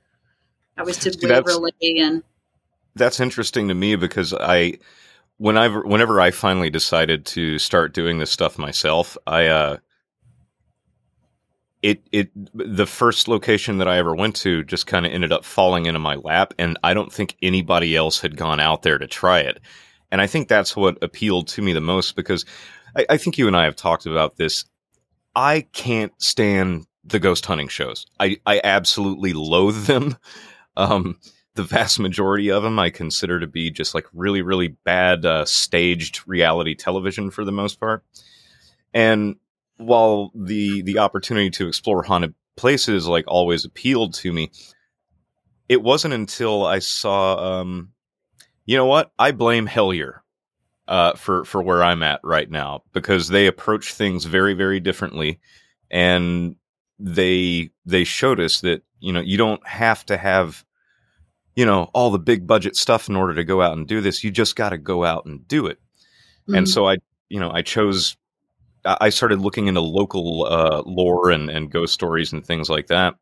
[0.77, 2.23] I was did Waverly, and
[2.95, 4.79] that's interesting to me because I,
[5.39, 9.77] whenever whenever I finally decided to start doing this stuff myself, I uh,
[11.87, 15.45] it it the first location that I ever went to just kind of ended up
[15.45, 19.07] falling into my lap, and I don't think anybody else had gone out there to
[19.07, 19.61] try it.
[20.11, 22.45] And I think that's what appealed to me the most because
[22.97, 24.65] I, I think you and I have talked about this.
[25.37, 28.05] I can't stand the ghost hunting shows.
[28.19, 30.17] I, I absolutely loathe them.
[30.79, 31.19] Um,
[31.55, 35.47] the vast majority of them I consider to be just like really, really bad uh,
[35.47, 38.05] staged reality television for the most part.
[38.93, 39.37] And
[39.77, 44.51] while the the opportunity to explore haunted places like always appealed to me,
[45.69, 47.93] it wasn't until I saw um
[48.67, 49.13] you know what?
[49.19, 50.21] I blame Hellier
[50.89, 55.41] uh, for for where I'm at right now because they approach things very very differently,
[55.91, 56.57] and
[56.99, 60.65] they they showed us that you know you don't have to have
[61.55, 64.25] you know all the big budget stuff in order to go out and do this.
[64.25, 65.79] You just got to go out and do it.
[66.43, 66.57] Mm-hmm.
[66.57, 68.17] And so I you know I chose
[68.87, 73.15] I started looking into local uh, lore and, and ghost stories and things like that.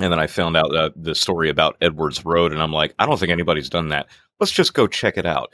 [0.00, 3.06] And then I found out uh, the story about Edwards Road, and I'm like, I
[3.06, 4.08] don't think anybody's done that.
[4.40, 5.52] Let's just go check it out.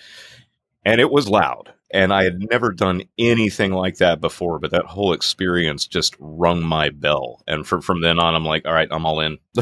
[0.83, 4.59] And it was loud, and I had never done anything like that before.
[4.59, 8.67] But that whole experience just rung my bell, and from from then on, I'm like,
[8.67, 9.37] all right, I'm all in.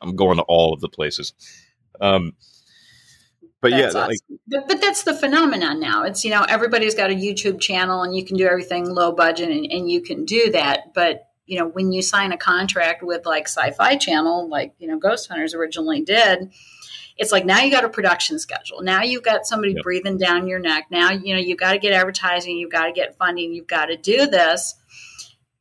[0.00, 1.34] I'm going to all of the places.
[2.00, 2.32] Um,
[3.64, 4.10] but that's yeah, awesome.
[4.28, 6.02] like, but, but that's the phenomenon now.
[6.02, 9.48] It's you know everybody's got a YouTube channel and you can do everything low budget
[9.48, 10.92] and, and you can do that.
[10.92, 14.98] But you know when you sign a contract with like Sci-Fi Channel, like you know
[14.98, 16.52] Ghost Hunters originally did,
[17.16, 18.82] it's like now you got a production schedule.
[18.82, 19.82] Now you've got somebody yep.
[19.82, 20.88] breathing down your neck.
[20.90, 23.86] Now you know you've got to get advertising, you've got to get funding, you've got
[23.86, 24.74] to do this.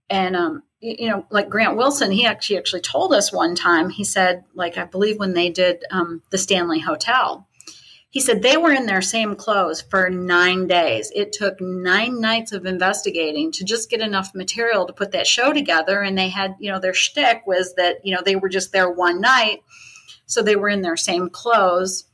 [0.10, 3.90] And um, you know, like Grant Wilson, he actually actually told us one time.
[3.90, 7.48] He said, like I believe when they did um, the Stanley Hotel,
[8.14, 11.12] he said they were in their same clothes for nine days.
[11.16, 15.52] It took nine nights of investigating to just get enough material to put that show
[15.52, 16.00] together.
[16.00, 18.88] And they had, you know, their shtick was that, you know, they were just there
[18.88, 19.64] one night.
[20.28, 22.06] So they were in their same clothes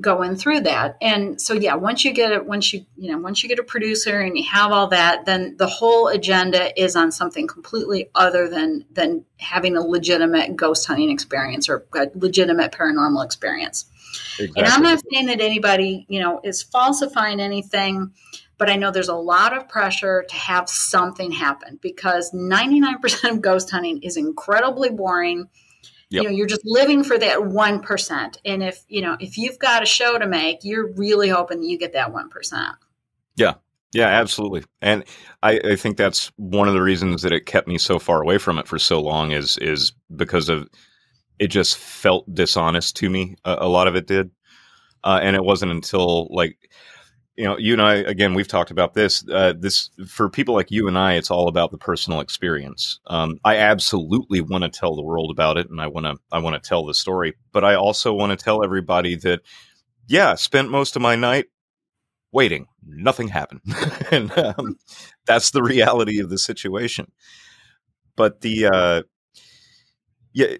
[0.00, 0.96] going through that.
[1.02, 3.64] And so yeah, once you get it, once you, you know, once you get a
[3.64, 8.48] producer and you have all that, then the whole agenda is on something completely other
[8.48, 13.86] than than having a legitimate ghost hunting experience or a legitimate paranormal experience.
[14.38, 14.62] Exactly.
[14.62, 18.12] And I'm not saying that anybody, you know, is falsifying anything,
[18.58, 23.42] but I know there's a lot of pressure to have something happen because 99% of
[23.42, 25.48] ghost hunting is incredibly boring.
[26.10, 26.22] Yep.
[26.22, 28.36] You know, you're just living for that 1%.
[28.44, 31.66] And if, you know, if you've got a show to make, you're really hoping that
[31.66, 32.74] you get that 1%.
[33.36, 33.54] Yeah.
[33.94, 34.64] Yeah, absolutely.
[34.82, 35.04] And
[35.42, 38.38] I, I think that's one of the reasons that it kept me so far away
[38.38, 40.68] from it for so long is is because of
[41.38, 43.36] it just felt dishonest to me.
[43.44, 44.30] A, a lot of it did,
[45.04, 46.58] uh, and it wasn't until like
[47.36, 49.24] you know you and I again we've talked about this.
[49.28, 53.00] Uh, this for people like you and I, it's all about the personal experience.
[53.08, 56.38] Um, I absolutely want to tell the world about it, and I want to I
[56.38, 59.40] want to tell the story, but I also want to tell everybody that
[60.08, 61.46] yeah, spent most of my night
[62.32, 62.66] waiting.
[62.86, 63.62] Nothing happened,
[64.10, 64.76] and um,
[65.26, 67.10] that's the reality of the situation.
[68.16, 69.02] but the uh,
[70.32, 70.56] yeah,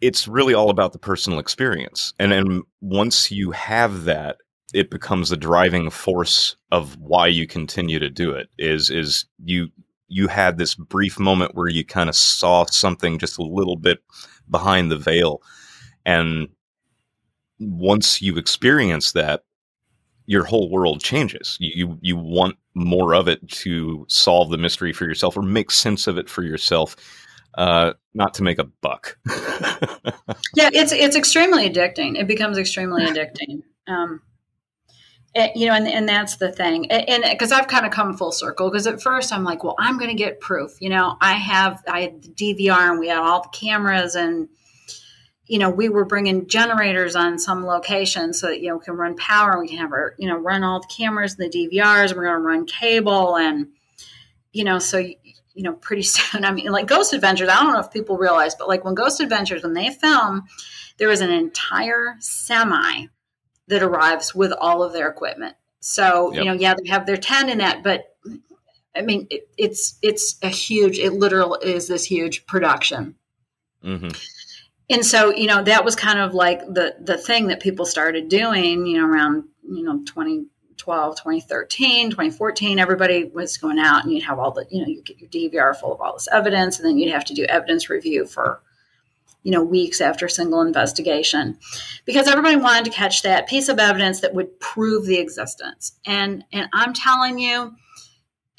[0.00, 4.38] it's really all about the personal experience, and then once you have that,
[4.74, 8.48] it becomes the driving force of why you continue to do it.
[8.58, 9.68] Is is you
[10.08, 13.98] you had this brief moment where you kind of saw something just a little bit
[14.50, 15.40] behind the veil,
[16.04, 16.48] and
[17.58, 19.42] once you experience that,
[20.26, 21.56] your whole world changes.
[21.60, 26.06] You you want more of it to solve the mystery for yourself or make sense
[26.06, 26.96] of it for yourself,
[27.56, 29.18] uh, not to make a buck.
[30.54, 32.18] yeah, it's it's extremely addicting.
[32.18, 33.62] It becomes extremely addicting.
[33.86, 34.20] Um,
[35.34, 36.90] it, you know, and, and that's the thing.
[36.90, 39.98] And because I've kind of come full circle, because at first I'm like, well, I'm
[39.98, 40.72] going to get proof.
[40.80, 44.48] You know, I have I had the DVR and we had all the cameras and
[45.48, 48.96] you know, we were bringing generators on some locations so that, you know, we can
[48.96, 51.68] run power and we can have our, you know, run all the cameras and the
[51.68, 53.36] DVRs and we're going to run cable.
[53.36, 53.68] And,
[54.52, 54.98] you know, so,
[55.56, 58.54] you know, pretty soon, I mean, like Ghost Adventures, I don't know if people realize,
[58.54, 60.44] but like when Ghost Adventures, when they film,
[60.98, 63.06] there is an entire semi
[63.68, 65.56] that arrives with all of their equipment.
[65.80, 66.44] So, yep.
[66.44, 68.04] you know, yeah, they have their tent in that, but
[68.94, 73.16] I mean, it, it's, it's a huge, it literally is this huge production.
[73.84, 74.08] Mm-hmm
[74.88, 78.28] and so you know that was kind of like the the thing that people started
[78.28, 80.02] doing you know around you know
[80.76, 85.02] 2012 2013 2014 everybody was going out and you'd have all the you know you
[85.02, 87.88] get your dvr full of all this evidence and then you'd have to do evidence
[87.88, 88.60] review for
[89.42, 91.58] you know weeks after single investigation
[92.04, 96.44] because everybody wanted to catch that piece of evidence that would prove the existence and
[96.52, 97.74] and i'm telling you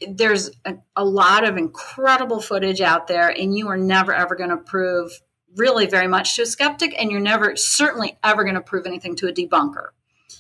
[0.10, 4.52] there's a, a lot of incredible footage out there and you are never ever going
[4.52, 5.12] to prove
[5.58, 9.16] really very much to a skeptic, and you're never certainly ever going to prove anything
[9.18, 9.90] to a debunker.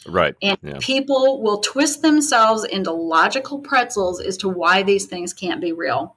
[0.08, 0.36] Right.
[0.42, 0.78] And yeah.
[0.80, 6.16] people will twist themselves into logical pretzels as to why these things can't be real.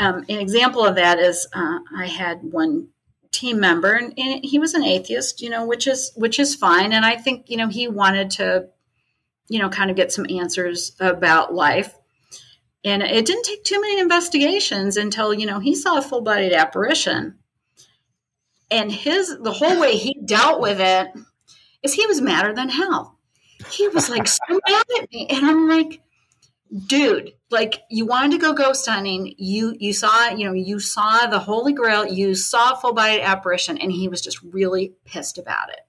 [0.00, 2.88] Um, an example of that is uh, I had one
[3.32, 6.92] team member, and, and, he was an atheist, you know, which is which is fine.
[6.92, 8.68] And I think you know he wanted to,
[9.48, 11.94] you know, kind of get some answers about life.
[12.84, 16.52] And it didn't take too many investigations until you know he saw a full bodied
[16.52, 17.38] apparition
[18.70, 21.08] and his the whole way he dealt with it
[21.82, 23.18] is he was madder than hell.
[23.70, 25.26] He was like so mad at me.
[25.30, 26.00] And I'm like,
[26.86, 29.34] dude, like you wanted to go ghost hunting.
[29.36, 33.78] You you saw, you know, you saw the Holy Grail, you saw full body apparition,
[33.78, 35.80] and he was just really pissed about it.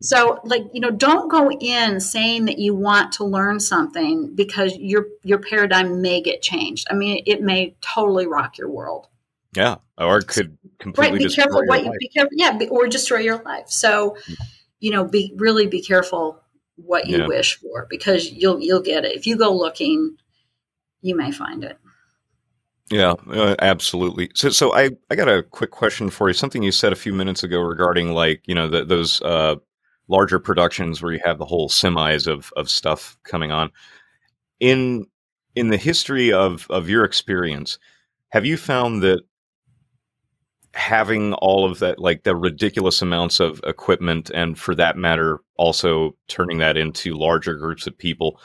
[0.00, 4.76] So, like, you know, don't go in saying that you want to learn something because
[4.76, 6.86] your your paradigm may get changed.
[6.90, 9.08] I mean, it may totally rock your world.
[9.56, 11.28] Yeah, or could completely right.
[11.28, 12.30] Be careful what you be careful.
[12.32, 13.68] Yeah, or destroy your life.
[13.68, 14.34] So, mm-hmm.
[14.80, 16.40] You know, be really be careful
[16.76, 17.26] what you yeah.
[17.26, 20.16] wish for because you'll you'll get it if you go looking.
[21.00, 21.78] You may find it.
[22.90, 24.30] Yeah, uh, absolutely.
[24.34, 26.32] So, so I, I got a quick question for you.
[26.32, 29.56] Something you said a few minutes ago regarding like you know the, those uh,
[30.08, 33.70] larger productions where you have the whole semis of of stuff coming on.
[34.58, 35.06] In
[35.54, 37.78] in the history of of your experience,
[38.30, 39.20] have you found that
[40.78, 46.16] having all of that, like the ridiculous amounts of equipment, and for that matter, also
[46.28, 48.40] turning that into larger groups of people,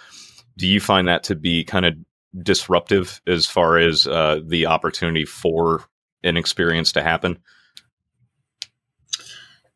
[0.58, 1.94] do you find that to be kind of
[2.42, 5.86] disruptive as far as uh, the opportunity for
[6.24, 7.38] an experience to happen?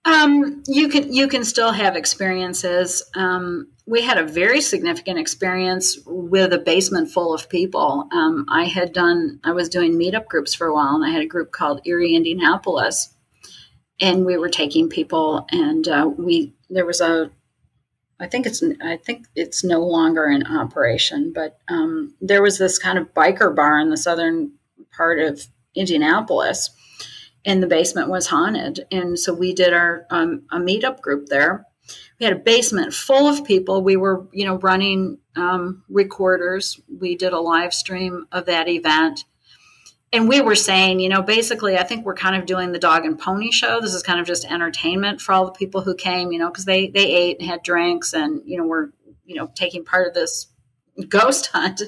[0.08, 3.04] Um, you can you can still have experiences.
[3.14, 8.08] Um, we had a very significant experience with a basement full of people.
[8.14, 11.22] Um, I had done I was doing meetup groups for a while, and I had
[11.22, 13.14] a group called Eerie Indianapolis,
[14.00, 17.30] and we were taking people, and uh, we there was a
[18.18, 22.80] I think it's I think it's no longer in operation, but um, there was this
[22.80, 24.54] kind of biker bar in the southern
[24.96, 26.70] part of Indianapolis
[27.48, 28.86] and the basement was haunted.
[28.92, 31.66] And so we did our um, a meetup group there.
[32.20, 33.82] We had a basement full of people.
[33.82, 36.80] We were, you know, running um, recorders.
[37.00, 39.24] We did a live stream of that event.
[40.12, 43.06] And we were saying, you know, basically, I think we're kind of doing the dog
[43.06, 43.80] and pony show.
[43.80, 46.66] This is kind of just entertainment for all the people who came, you know, because
[46.66, 48.90] they they ate and had drinks, and you know, we're
[49.26, 50.48] you know taking part of this
[51.10, 51.82] ghost hunt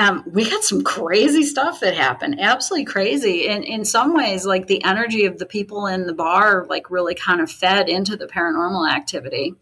[0.00, 3.48] um, we got some crazy stuff that happened absolutely crazy.
[3.48, 7.14] And in some ways like the energy of the people in the bar like really
[7.14, 9.54] kind of fed into the paranormal activity.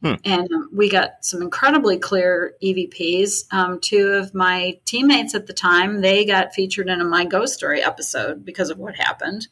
[0.00, 0.14] Hmm.
[0.24, 5.52] and um, we got some incredibly clear evps um, two of my teammates at the
[5.52, 9.48] time they got featured in a my ghost story episode because of what happened.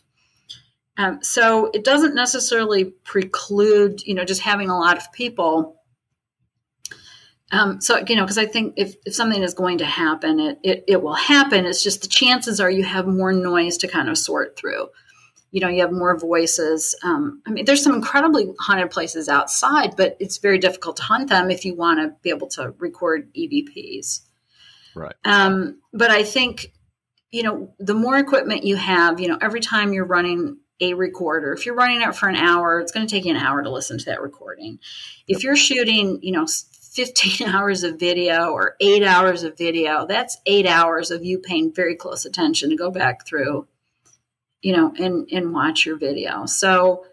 [0.99, 5.81] Um, so it doesn't necessarily preclude you know just having a lot of people
[7.53, 10.59] Um, so you know, because I think if, if something is going to happen, it,
[10.63, 11.65] it it will happen.
[11.65, 14.89] It's just the chances are you have more noise to kind of sort through.
[15.53, 16.95] You know, you have more voices.
[17.05, 21.29] Um, I mean, there's some incredibly haunted places outside, but it's very difficult to hunt
[21.29, 24.23] them if you want to be able to record EVPs.
[24.97, 25.15] Right.
[25.25, 26.73] Um, but I think
[27.31, 31.53] you know, the more equipment you have, you know, every time you're running a recorder,
[31.53, 33.71] if you're running it for an hour, it's going to take you an hour to
[33.71, 34.79] listen to that recording.
[35.27, 36.47] If you're shooting, you know,
[36.97, 41.73] 15 hours of video or eight hours of video, that's eight hours of you paying
[41.73, 43.69] very close attention to go back through,
[44.63, 46.47] you know, and, and watch your video.
[46.47, 47.05] So,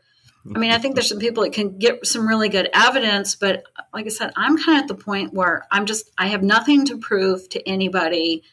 [0.55, 3.63] I mean, I think there's some people that can get some really good evidence, but
[3.93, 6.85] like I said, I'm kind of at the point where I'm just, I have nothing
[6.85, 8.43] to prove to anybody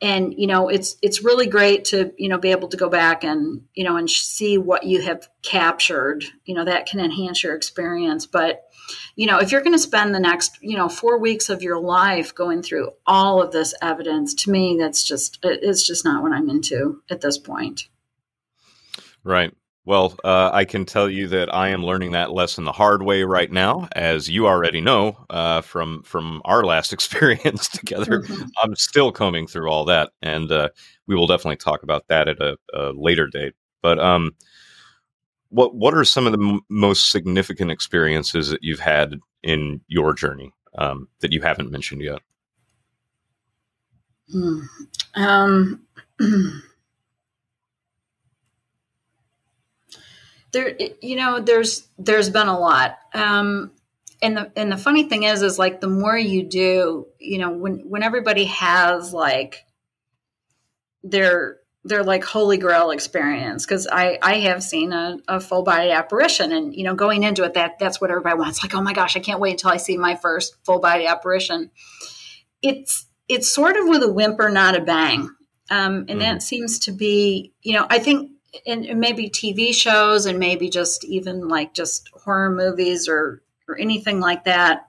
[0.00, 3.24] and you know it's it's really great to you know be able to go back
[3.24, 7.54] and you know and see what you have captured you know that can enhance your
[7.54, 8.64] experience but
[9.16, 11.78] you know if you're going to spend the next you know 4 weeks of your
[11.78, 16.32] life going through all of this evidence to me that's just it's just not what
[16.32, 17.88] I'm into at this point
[19.24, 19.52] right
[19.86, 23.22] well, uh, I can tell you that I am learning that lesson the hard way
[23.22, 28.22] right now, as you already know uh, from from our last experience together.
[28.22, 28.48] Mm-hmm.
[28.62, 30.70] I'm still combing through all that, and uh,
[31.06, 33.54] we will definitely talk about that at a, a later date.
[33.80, 34.32] But um,
[35.50, 40.12] what what are some of the m- most significant experiences that you've had in your
[40.14, 42.20] journey um, that you haven't mentioned yet?
[44.30, 44.60] Hmm.
[45.14, 45.82] Um.
[50.56, 53.70] there you know there's there's been a lot um
[54.22, 57.50] and the and the funny thing is is like the more you do you know
[57.50, 59.64] when when everybody has like
[61.02, 61.58] their
[61.88, 66.52] their like holy grail experience because i i have seen a, a, full body apparition
[66.52, 69.16] and you know going into it that that's what everybody wants like oh my gosh
[69.16, 71.70] i can't wait until i see my first full body apparition
[72.62, 75.30] it's it's sort of with a whimper not a bang
[75.68, 76.20] um, and mm.
[76.20, 78.30] that seems to be you know i think
[78.66, 84.20] and maybe TV shows and maybe just even like just horror movies or or anything
[84.20, 84.86] like that.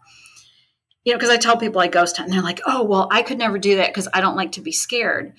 [1.03, 3.21] You know, because I tell people I ghost hunt and they're like, "Oh, well, I
[3.21, 5.33] could never do that because I don't like to be scared."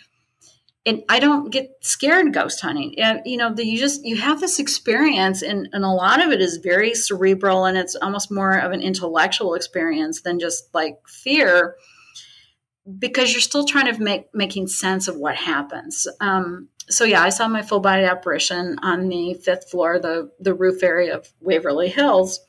[0.88, 2.98] And I don't get scared ghost hunting.
[2.98, 6.32] And, you know, the, you just you have this experience, and, and a lot of
[6.32, 10.96] it is very cerebral, and it's almost more of an intellectual experience than just like
[11.06, 11.76] fear,
[12.98, 16.08] because you're still trying to make making sense of what happens.
[16.20, 20.54] Um, so yeah, I saw my full body apparition on the fifth floor, the the
[20.54, 22.40] roof area of Waverly Hills.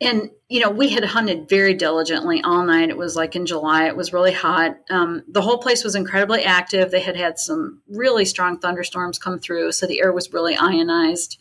[0.00, 2.88] And you know, we had hunted very diligently all night.
[2.88, 3.86] It was like in July.
[3.86, 4.76] It was really hot.
[4.90, 6.90] Um, the whole place was incredibly active.
[6.90, 11.38] They had had some really strong thunderstorms come through, so the air was really ionized.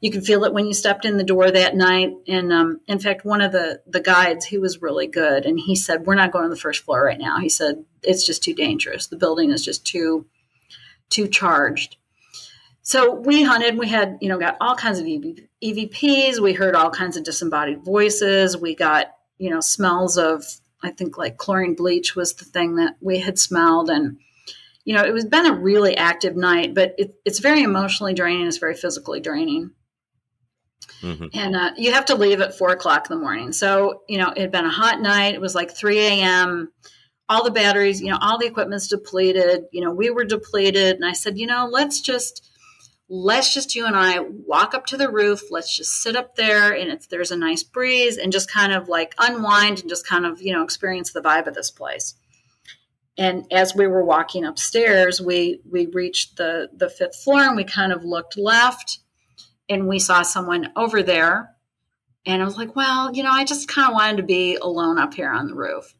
[0.00, 2.12] You could feel it when you stepped in the door that night.
[2.26, 5.76] And um, in fact, one of the the guides, he was really good, and he
[5.76, 8.54] said, "We're not going to the first floor right now." He said, "It's just too
[8.54, 9.08] dangerous.
[9.08, 10.26] The building is just too
[11.10, 11.96] too charged."
[12.82, 13.78] So we hunted.
[13.78, 16.40] We had, you know, got all kinds of EVPs.
[16.40, 18.56] We heard all kinds of disembodied voices.
[18.56, 20.44] We got, you know, smells of,
[20.82, 23.90] I think like chlorine bleach was the thing that we had smelled.
[23.90, 24.18] And,
[24.84, 28.46] you know, it was been a really active night, but it, it's very emotionally draining.
[28.46, 29.72] It's very physically draining.
[31.02, 31.26] Mm-hmm.
[31.34, 33.52] And uh, you have to leave at four o'clock in the morning.
[33.52, 35.34] So, you know, it had been a hot night.
[35.34, 36.72] It was like 3 a.m.
[37.28, 39.64] All the batteries, you know, all the equipment's depleted.
[39.70, 40.96] You know, we were depleted.
[40.96, 42.49] And I said, you know, let's just,
[43.12, 45.42] let's just you and I walk up to the roof.
[45.50, 48.88] Let's just sit up there and if there's a nice breeze and just kind of
[48.88, 52.14] like unwind and just kind of, you know, experience the vibe of this place.
[53.18, 57.64] And as we were walking upstairs, we, we reached the, the fifth floor and we
[57.64, 59.00] kind of looked left
[59.68, 61.50] and we saw someone over there.
[62.26, 64.98] And I was like, well, you know, I just kind of wanted to be alone
[64.98, 65.94] up here on the roof.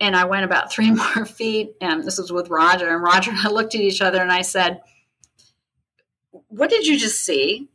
[0.00, 2.88] And I went about three more feet, and this was with Roger.
[2.88, 4.80] And Roger and I looked at each other, and I said,
[6.52, 7.68] What did you just see?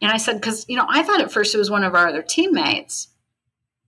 [0.00, 2.08] And I said, Because, you know, I thought at first it was one of our
[2.08, 3.08] other teammates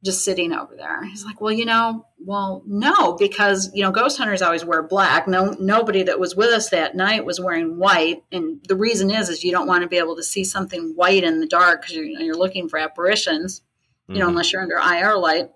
[0.05, 1.05] just sitting over there.
[1.05, 5.27] He's like, well, you know, well, no, because you know, ghost hunters always wear black.
[5.27, 9.29] No, nobody that was with us that night was wearing white, and the reason is,
[9.29, 11.97] is you don't want to be able to see something white in the dark because
[11.97, 13.63] you're, you're looking for apparitions,
[14.07, 14.21] you mm-hmm.
[14.21, 15.51] know, unless you're under IR light.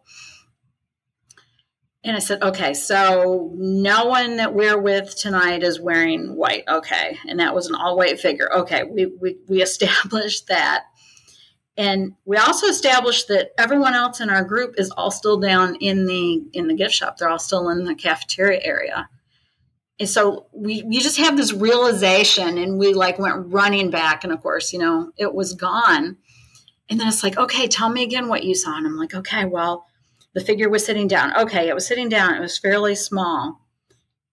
[2.05, 6.64] And I said, okay, so no one that we're with tonight is wearing white.
[6.68, 7.16] Okay.
[7.28, 8.53] And that was an all white figure.
[8.53, 8.82] Okay.
[8.82, 10.84] We, we, we established that.
[11.76, 16.07] And we also established that everyone else in our group is all still down in
[16.07, 17.16] the in the gift shop.
[17.16, 19.09] They're all still in the cafeteria area.
[19.98, 24.32] And so we you just have this realization and we like went running back and
[24.34, 26.18] of course, you know, it was gone.
[26.90, 28.76] And then it's like, okay, tell me again what you saw.
[28.76, 29.86] And I'm like, okay, well,
[30.34, 31.36] the figure was sitting down.
[31.36, 32.34] Okay, it was sitting down.
[32.34, 33.60] It was fairly small.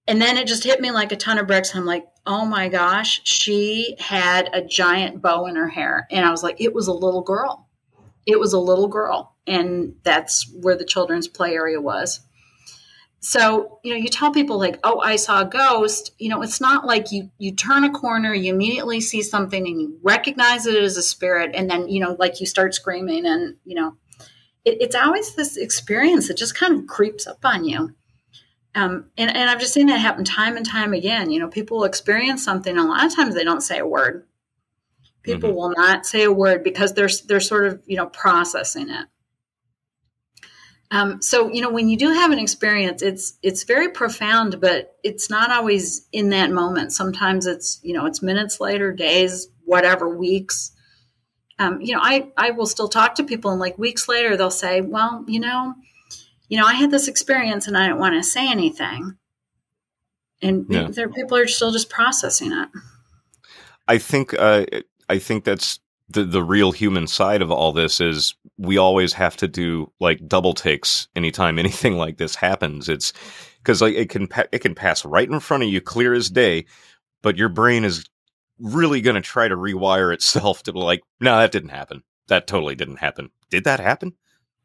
[0.08, 1.76] And then it just hit me like a ton of bricks.
[1.76, 6.08] I'm like, oh my gosh, she had a giant bow in her hair.
[6.10, 7.68] And I was like, it was a little girl.
[8.26, 9.36] It was a little girl.
[9.46, 12.22] And that's where the children's play area was.
[13.22, 16.12] So, you know, you tell people like, oh, I saw a ghost.
[16.18, 19.82] You know, it's not like you you turn a corner, you immediately see something and
[19.82, 23.58] you recognize it as a spirit, and then, you know, like you start screaming and,
[23.66, 23.96] you know,
[24.66, 27.96] it, it's always this experience that just kind of creeps up on you.
[28.76, 31.32] Um, and, and I've just seen that happen time and time again.
[31.32, 34.26] You know, people experience something, a lot of times they don't say a word.
[35.24, 35.58] People mm-hmm.
[35.58, 39.08] will not say a word because they're they're sort of you know processing it.
[40.92, 44.96] Um, so you know when you do have an experience, it's it's very profound, but
[45.04, 46.94] it's not always in that moment.
[46.94, 50.72] Sometimes it's you know it's minutes later, days, whatever, weeks.
[51.60, 54.50] Um, you know, I I will still talk to people, and like weeks later, they'll
[54.50, 55.76] say, "Well, you know,
[56.50, 59.16] you know, I had this experience and I didn't want to say anything.
[60.42, 60.88] And yeah.
[60.90, 62.70] there, people are still just processing it.
[63.88, 64.66] I think, uh,
[65.08, 65.80] I think that's
[66.10, 70.28] the, the real human side of all this is we always have to do like
[70.28, 72.90] double takes anytime anything like this happens.
[72.90, 73.14] It's
[73.60, 76.30] because like it can, pa- it can pass right in front of you clear as
[76.30, 76.66] day,
[77.22, 78.06] but your brain is
[78.60, 82.04] really going to try to rewire itself to like, no, that didn't happen.
[82.28, 83.30] That totally didn't happen.
[83.50, 84.14] Did that happen?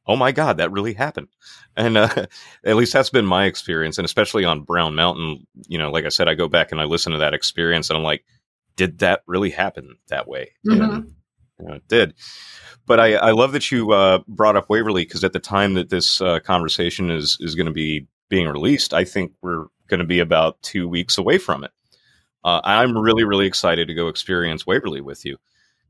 [0.06, 1.28] oh my god that really happened
[1.76, 2.26] and uh,
[2.64, 6.08] at least that's been my experience and especially on brown mountain you know like i
[6.08, 8.24] said i go back and i listen to that experience and i'm like
[8.76, 10.82] did that really happen that way mm-hmm.
[10.82, 11.14] and,
[11.60, 12.14] you know, it did
[12.86, 15.88] but I, I love that you uh, brought up waverly because at the time that
[15.88, 20.06] this uh, conversation is is going to be being released i think we're going to
[20.06, 21.70] be about two weeks away from it
[22.44, 25.36] uh, i'm really really excited to go experience waverly with you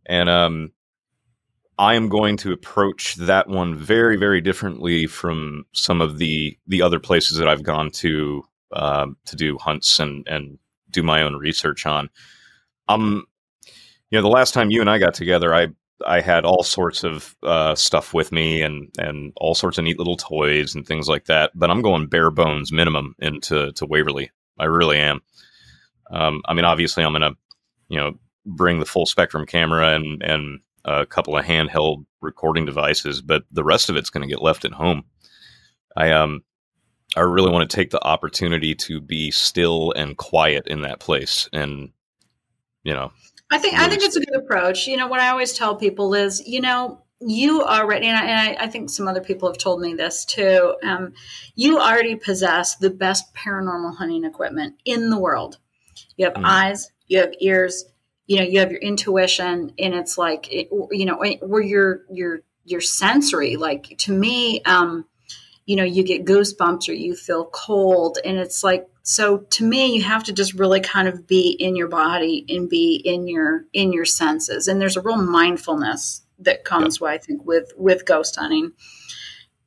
[0.07, 0.73] and um,
[1.79, 6.83] I am going to approach that one very, very differently from some of the the
[6.83, 10.59] other places that I've gone to uh, to do hunts and and
[10.91, 12.11] do my own research on.
[12.89, 13.25] Um,
[14.11, 15.69] you know, the last time you and I got together, I
[16.07, 19.99] I had all sorts of uh, stuff with me and and all sorts of neat
[19.99, 21.51] little toys and things like that.
[21.57, 24.31] But I'm going bare bones minimum into to Waverly.
[24.61, 25.23] I really am.
[26.11, 27.35] Um, I mean, obviously, I'm gonna
[27.89, 33.23] you know bring the full spectrum camera and and a couple of handheld recording devices,
[33.23, 35.05] but the rest of it's going to get left at home.
[35.97, 36.43] I um
[37.17, 41.49] I really want to take the opportunity to be still and quiet in that place
[41.53, 41.91] and
[42.83, 43.13] you know
[43.51, 44.87] I think I think it's a good approach.
[44.87, 48.59] You know, what I always tell people is, you know, you already, and I, and
[48.59, 50.75] I, I think some other people have told me this too.
[50.83, 51.13] Um,
[51.55, 55.59] you already possess the best paranormal hunting equipment in the world.
[56.17, 56.45] You have mm.
[56.45, 57.85] eyes, you have ears,
[58.27, 62.41] you know you have your intuition and it's like it, you know where your your
[62.65, 65.05] your sensory like to me um
[65.67, 69.95] you know you get goosebumps or you feel cold and it's like so to me
[69.95, 73.65] you have to just really kind of be in your body and be in your
[73.73, 77.05] in your senses and there's a real mindfulness that comes yeah.
[77.05, 78.73] with, i think with with ghost hunting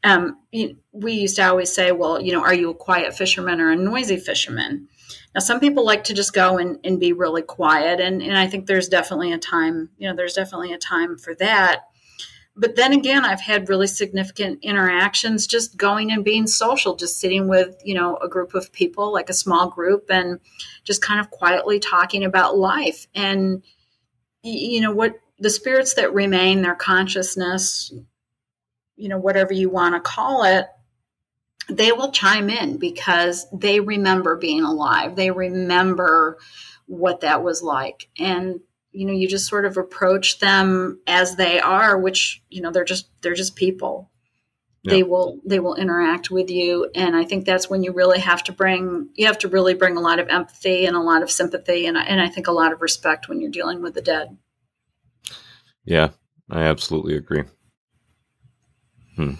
[0.04, 3.72] um we used to always say well you know are you a quiet fisherman or
[3.72, 4.88] a noisy fisherman
[5.34, 8.00] now, some people like to just go and, and be really quiet.
[8.00, 11.36] And, and I think there's definitely a time, you know, there's definitely a time for
[11.36, 11.84] that.
[12.56, 17.48] But then again, I've had really significant interactions just going and being social, just sitting
[17.48, 20.40] with, you know, a group of people, like a small group, and
[20.84, 23.06] just kind of quietly talking about life.
[23.14, 23.62] And,
[24.42, 27.94] you know, what the spirits that remain, their consciousness,
[28.96, 30.66] you know, whatever you want to call it,
[31.70, 35.16] they will chime in because they remember being alive.
[35.16, 36.38] They remember
[36.86, 38.10] what that was like.
[38.18, 38.62] And
[38.92, 42.84] you know, you just sort of approach them as they are, which, you know, they're
[42.84, 44.10] just they're just people.
[44.84, 44.94] Yeah.
[44.94, 48.44] They will they will interact with you and I think that's when you really have
[48.46, 51.32] to bring you have to really bring a lot of empathy and a lot of
[51.32, 54.38] sympathy and and I think a lot of respect when you're dealing with the dead.
[55.84, 56.10] Yeah,
[56.50, 57.44] I absolutely agree.
[59.16, 59.34] Hmm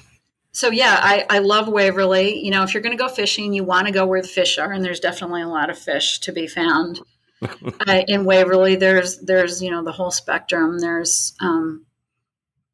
[0.58, 2.44] so yeah, I, I love Waverly.
[2.44, 4.58] You know, if you're going to go fishing, you want to go where the fish
[4.58, 7.00] are, and there's definitely a lot of fish to be found
[7.88, 8.76] uh, in Waverly.
[8.76, 10.80] There's there's you know the whole spectrum.
[10.80, 11.86] There's um,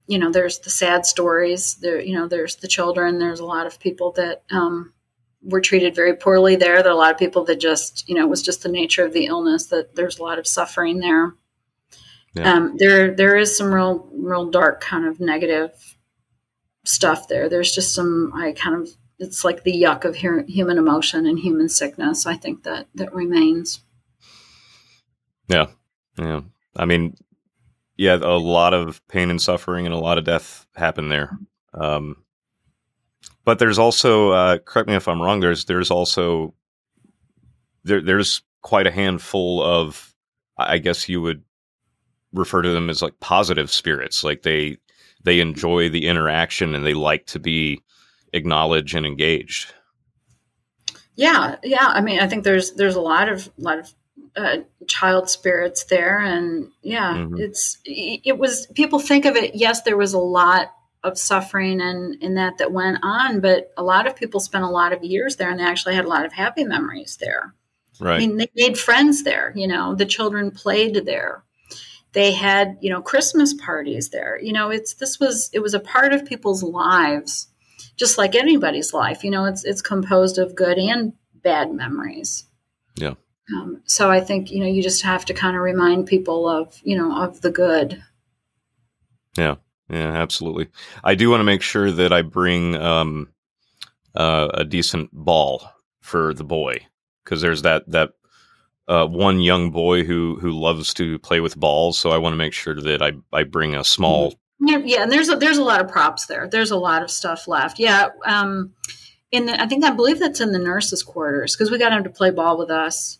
[0.07, 1.75] you know there's the sad stories.
[1.75, 3.19] There you know there's the children.
[3.19, 4.93] There's a lot of people that um,
[5.41, 6.83] were treated very poorly there.
[6.83, 9.03] There are a lot of people that just you know it was just the nature
[9.03, 11.33] of the illness that there's a lot of suffering there.
[12.33, 12.53] Yeah.
[12.53, 15.92] Um, there there is some real real dark kind of negative
[16.85, 17.49] stuff there.
[17.49, 21.69] There's just some, I kind of, it's like the yuck of human emotion and human
[21.69, 22.25] sickness.
[22.25, 23.81] I think that that remains.
[25.47, 25.67] Yeah,
[26.17, 26.41] yeah.
[26.75, 27.15] I mean,
[27.95, 31.37] yeah, a lot of pain and suffering and a lot of death happened there.
[31.73, 32.17] Um,
[33.45, 35.39] but there's also, uh, correct me if I'm wrong.
[35.39, 36.53] There's there's also
[37.83, 40.13] there there's quite a handful of,
[40.57, 41.43] I guess you would
[42.33, 44.23] refer to them as like positive spirits.
[44.23, 44.77] Like they
[45.23, 47.81] they enjoy the interaction and they like to be
[48.33, 49.73] acknowledged and engaged.
[51.15, 51.87] Yeah, yeah.
[51.87, 53.93] I mean, I think there's there's a lot of lot of
[54.35, 54.57] uh,
[54.87, 57.35] child spirits there, and yeah, mm-hmm.
[57.37, 59.55] it's it was people think of it.
[59.55, 60.71] Yes, there was a lot
[61.03, 64.69] of suffering and in that that went on, but a lot of people spent a
[64.69, 67.53] lot of years there, and they actually had a lot of happy memories there.
[67.99, 68.15] Right.
[68.15, 69.53] I mean, they made friends there.
[69.55, 71.43] You know, the children played there.
[72.13, 74.39] They had you know Christmas parties there.
[74.41, 77.47] You know, it's this was it was a part of people's lives,
[77.95, 79.23] just like anybody's life.
[79.23, 82.45] You know, it's it's composed of good and bad memories.
[82.95, 83.15] Yeah.
[83.55, 86.79] Um, so I think you know you just have to kind of remind people of
[86.83, 88.01] you know of the good.
[89.37, 89.55] Yeah,
[89.89, 90.69] yeah, absolutely.
[91.03, 93.29] I do want to make sure that I bring um,
[94.15, 95.69] uh, a decent ball
[96.01, 96.85] for the boy
[97.23, 98.11] because there's that that
[98.87, 101.97] uh, one young boy who who loves to play with balls.
[101.97, 104.31] So I want to make sure that I I bring a small.
[104.31, 104.37] Mm-hmm.
[104.65, 106.47] Yeah, yeah, and there's a, there's a lot of props there.
[106.47, 107.79] There's a lot of stuff left.
[107.79, 108.09] Yeah.
[108.25, 108.73] Um,
[109.31, 112.03] in the, I think I believe that's in the nurses' quarters because we got him
[112.03, 113.19] to play ball with us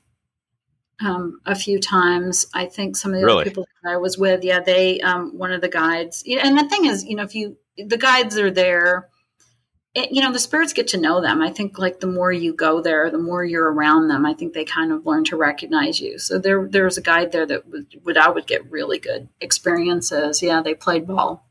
[1.04, 2.46] um, a few times.
[2.54, 3.42] I think some of the really?
[3.42, 6.24] other people that I was with, yeah, they um, one of the guides.
[6.28, 9.10] And the thing is, you know, if you the guides are there,
[9.96, 11.42] it, you know, the spirits get to know them.
[11.42, 14.26] I think like the more you go there, the more you're around them.
[14.26, 16.18] I think they kind of learn to recognize you.
[16.18, 19.30] So there there was a guide there that would, would I would get really good
[19.40, 20.42] experiences.
[20.42, 21.48] Yeah, they played ball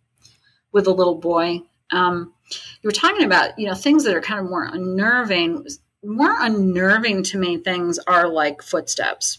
[0.72, 1.60] with a little boy.
[1.92, 5.66] Um, you were talking about you know things that are kind of more unnerving
[6.04, 9.38] more unnerving to me things are like footsteps.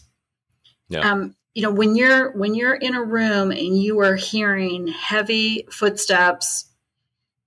[0.88, 1.00] Yeah.
[1.00, 5.66] Um, you know, when you're when you're in a room and you are hearing heavy
[5.70, 6.66] footsteps,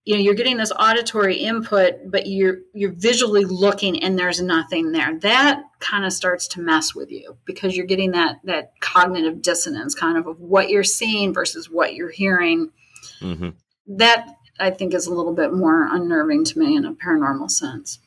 [0.07, 4.93] you know, you're getting this auditory input, but you're you're visually looking and there's nothing
[4.93, 5.19] there.
[5.19, 9.93] That kind of starts to mess with you because you're getting that that cognitive dissonance
[9.93, 12.71] kind of of what you're seeing versus what you're hearing.
[13.19, 13.49] Mm-hmm.
[13.97, 17.99] That I think is a little bit more unnerving to me in a paranormal sense.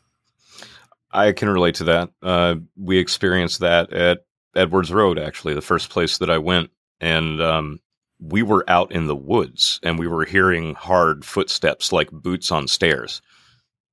[1.13, 2.09] I can relate to that.
[2.23, 4.25] Uh, we experienced that at
[4.57, 6.71] Edwards Road, actually, the first place that I went.
[6.99, 7.81] And um,
[8.21, 12.69] we were out in the woods and we were hearing hard footsteps like boots on
[12.69, 13.23] stairs.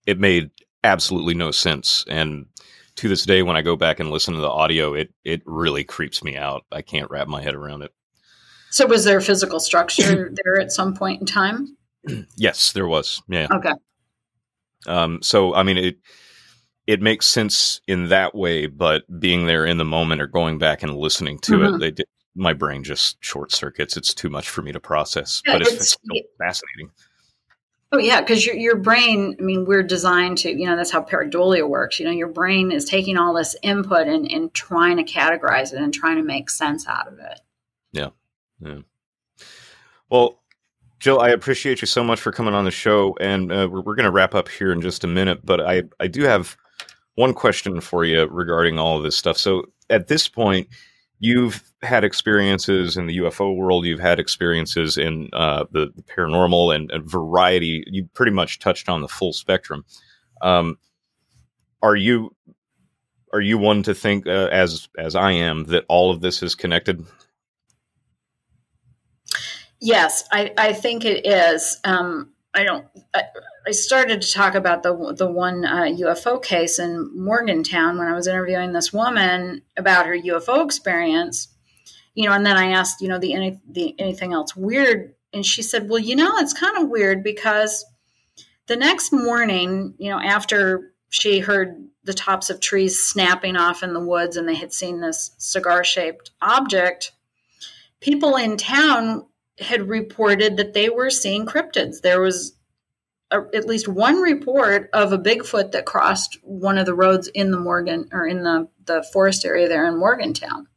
[0.06, 0.52] It made
[0.84, 2.06] absolutely no sense.
[2.10, 2.46] And
[2.96, 5.84] to this day, when I go back and listen to the audio, it, it really
[5.84, 6.66] creeps me out.
[6.72, 7.92] I can't wrap my head around it.
[8.70, 11.78] So, was there physical structure there at some point in time?
[12.36, 13.22] yes, there was.
[13.30, 13.48] Yeah.
[13.52, 13.74] Okay.
[14.88, 15.98] Um, so, I mean, it
[16.86, 20.84] it makes sense in that way, but being there in the moment or going back
[20.84, 21.76] and listening to mm-hmm.
[21.76, 22.08] it, they did,
[22.38, 23.98] my brain just short circuits.
[23.98, 26.92] It's too much for me to process, yeah, but it's, it's still fascinating.
[27.92, 29.36] Oh yeah, because your your brain.
[29.40, 30.52] I mean, we're designed to.
[30.52, 32.00] You know, that's how pareidolia works.
[32.00, 35.82] You know, your brain is taking all this input and and trying to categorize it
[35.82, 37.40] and trying to make sense out of it.
[37.94, 38.10] Yeah,
[38.60, 38.80] yeah.
[40.10, 40.42] Well,
[41.00, 43.96] Jill, I appreciate you so much for coming on the show, and uh, we're, we're
[43.96, 45.46] going to wrap up here in just a minute.
[45.46, 46.58] But I I do have
[47.16, 49.38] one question for you regarding all of this stuff.
[49.38, 50.68] So at this point,
[51.20, 56.76] you've had experiences in the UFO world, you've had experiences in uh, the, the, paranormal
[56.76, 57.84] and, variety.
[57.88, 59.86] You pretty much touched on the full spectrum.
[60.42, 60.78] Um,
[61.82, 62.36] are you
[63.34, 66.56] are you one to think, uh, as as I am, that all of this is
[66.56, 67.06] connected?
[69.80, 71.78] Yes, I, I think it is.
[71.84, 72.86] Um, I don't.
[73.14, 73.24] I,
[73.68, 78.14] I started to talk about the the one uh, UFO case in Morgantown when I
[78.14, 81.50] was interviewing this woman about her UFO experience.
[82.16, 85.46] You know, and then I asked, you know, the, any, the anything else weird, and
[85.46, 87.86] she said, "Well, you know, it's kind of weird because
[88.68, 93.94] the next morning, you know, after she heard the tops of trees snapping off in
[93.94, 97.12] the woods and they had seen this cigar shaped object,
[98.00, 99.26] people in town
[99.60, 102.02] had reported that they were seeing cryptids.
[102.02, 102.57] There was
[103.32, 107.52] a, at least one report of a Bigfoot that crossed one of the roads in
[107.52, 110.68] the Morgan or in the, the forest area there in Morgantown.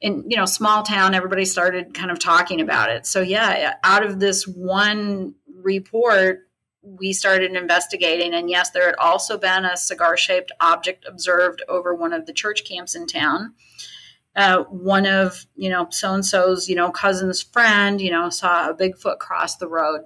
[0.00, 3.06] In you know, small town, everybody started kind of talking about it.
[3.06, 6.40] So yeah, out of this one report,
[6.82, 12.12] we started investigating, and yes, there had also been a cigar-shaped object observed over one
[12.12, 13.54] of the church camps in town.
[14.34, 18.70] Uh, one of you know so and so's you know cousin's friend you know saw
[18.70, 20.00] a Bigfoot cross the road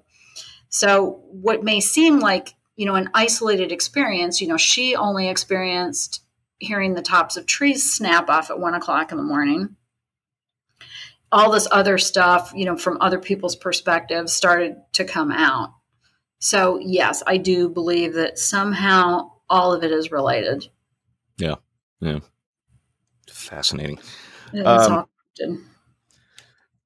[0.68, 6.22] so, what may seem like, you know, an isolated experience, you know, she only experienced
[6.58, 9.76] hearing the tops of trees snap off at one o'clock in the morning.
[11.32, 15.72] all this other stuff, you know, from other people's perspectives started to come out.
[16.38, 20.68] So, yes, I do believe that somehow all of it is related.
[21.38, 21.56] Yeah.
[22.00, 22.20] Yeah.
[23.28, 23.98] Fascinating.
[24.64, 25.06] Um.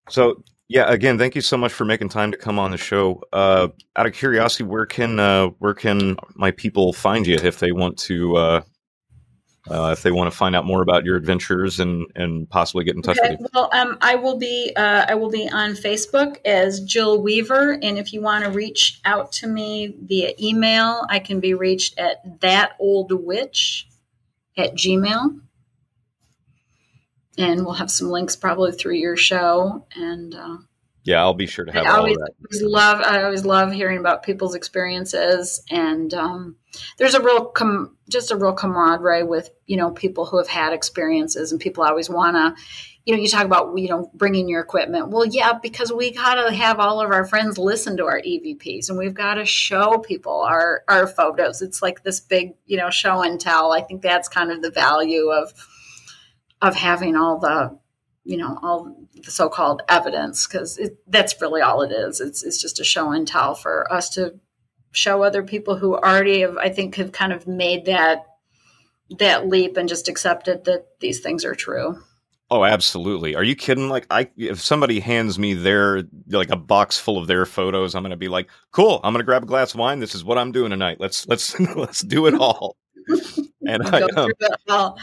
[0.09, 3.25] So, yeah, again, thank you so much for making time to come on the show.
[3.33, 7.73] Uh, out of curiosity, where can uh, where can my people find you if they
[7.73, 8.63] want to uh,
[9.69, 12.95] uh, if they want to find out more about your adventures and and possibly get
[12.95, 13.47] in touch Okay, with you?
[13.53, 17.99] well, um, I will be uh, I will be on Facebook as Jill Weaver, and
[17.99, 22.41] if you want to reach out to me via email, I can be reached at
[22.43, 23.89] that old witch
[24.57, 25.41] at Gmail,
[27.39, 29.87] and we'll have some links probably through your show.
[29.95, 30.57] And uh,
[31.05, 32.33] Yeah, I'll be sure to have I all always, of that.
[32.45, 36.57] always love I always love hearing about people's experiences, and um,
[36.99, 40.73] there's a real com- just a real camaraderie with you know people who have had
[40.73, 42.63] experiences, and people always want to.
[43.07, 45.09] You know, you talk about you know bringing your equipment.
[45.09, 48.91] Well, yeah, because we got to have all of our friends listen to our EVPs,
[48.91, 51.63] and we've got to show people our our photos.
[51.63, 53.73] It's like this big you know show and tell.
[53.73, 55.55] I think that's kind of the value of
[56.63, 57.79] of having all the
[58.25, 58.95] you know all
[59.25, 63.27] the so-called evidence because that's really all it is it's, it's just a show and
[63.27, 64.35] tell for us to
[64.93, 68.27] show other people who already have i think have kind of made that
[69.19, 71.97] that leap and just accepted that these things are true
[72.53, 73.37] Oh, absolutely.
[73.37, 73.89] Are you kidding?
[73.89, 78.03] Like, I if somebody hands me their like a box full of their photos, I'm
[78.03, 80.01] gonna be like, "Cool, I'm gonna grab a glass of wine.
[80.01, 80.99] This is what I'm doing tonight.
[80.99, 82.77] Let's let's let's do it all."
[83.67, 84.31] And I, um,
[84.69, 84.99] all.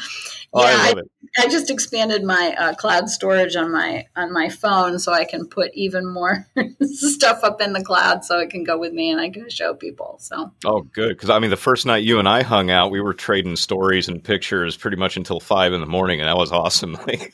[0.54, 1.12] oh, yeah, I I, love it.
[1.38, 5.48] I just expanded my uh, cloud storage on my on my phone so I can
[5.48, 6.48] put even more
[6.82, 9.76] stuff up in the cloud so it can go with me and I can show
[9.76, 10.18] people.
[10.20, 11.10] So Oh, good.
[11.10, 14.08] Because I mean, the first night you and I hung out, we were trading stories
[14.08, 16.98] and pictures pretty much until five in the morning, and that was awesome.
[17.08, 17.34] Like,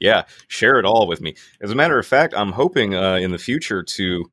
[0.00, 1.34] yeah, share it all with me.
[1.60, 4.24] As a matter of fact, I'm hoping uh, in the future to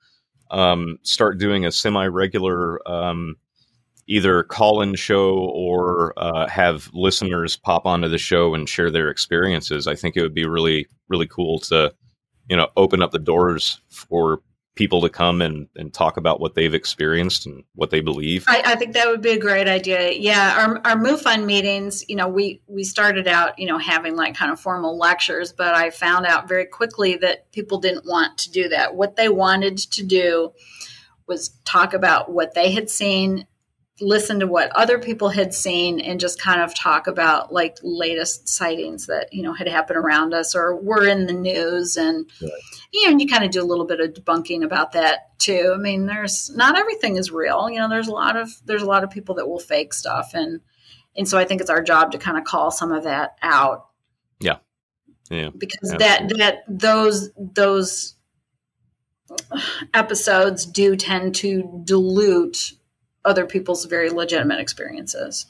[0.52, 3.36] um, start doing a semi-regular um,
[4.10, 9.86] either call-in show or uh, have listeners pop onto the show and share their experiences.
[9.86, 11.94] I think it would be really, really cool to,
[12.50, 14.42] you know, open up the doors for
[14.76, 18.46] people to come and, and talk about what they've experienced and what they believe.
[18.48, 20.14] I, I think that would be a great idea.
[20.14, 24.36] Yeah, our our MUFON meetings, you know, we we started out, you know, having like
[24.36, 28.52] kind of formal lectures, but I found out very quickly that people didn't want to
[28.52, 28.96] do that.
[28.96, 30.54] What they wanted to do
[31.28, 33.46] was talk about what they had seen,
[34.02, 38.48] listen to what other people had seen, and just kind of talk about like latest
[38.48, 42.52] sightings that you know had happened around us or were in the news and Right.
[42.94, 45.74] you know, and you kind of do a little bit of debunking about that too.
[45.76, 47.70] I mean, there's not everything is real.
[47.70, 50.32] You know, there's a lot of there's a lot of people that will fake stuff,
[50.34, 50.62] and
[51.16, 53.88] and so I think it's our job to kind of call some of that out
[54.40, 54.58] Yeah.
[55.30, 55.50] Yeah.
[55.58, 56.38] Because Absolutely.
[56.38, 58.16] that that those those
[59.94, 62.74] episodes do tend to dilute
[63.26, 65.48] other people's very legitimate experiences.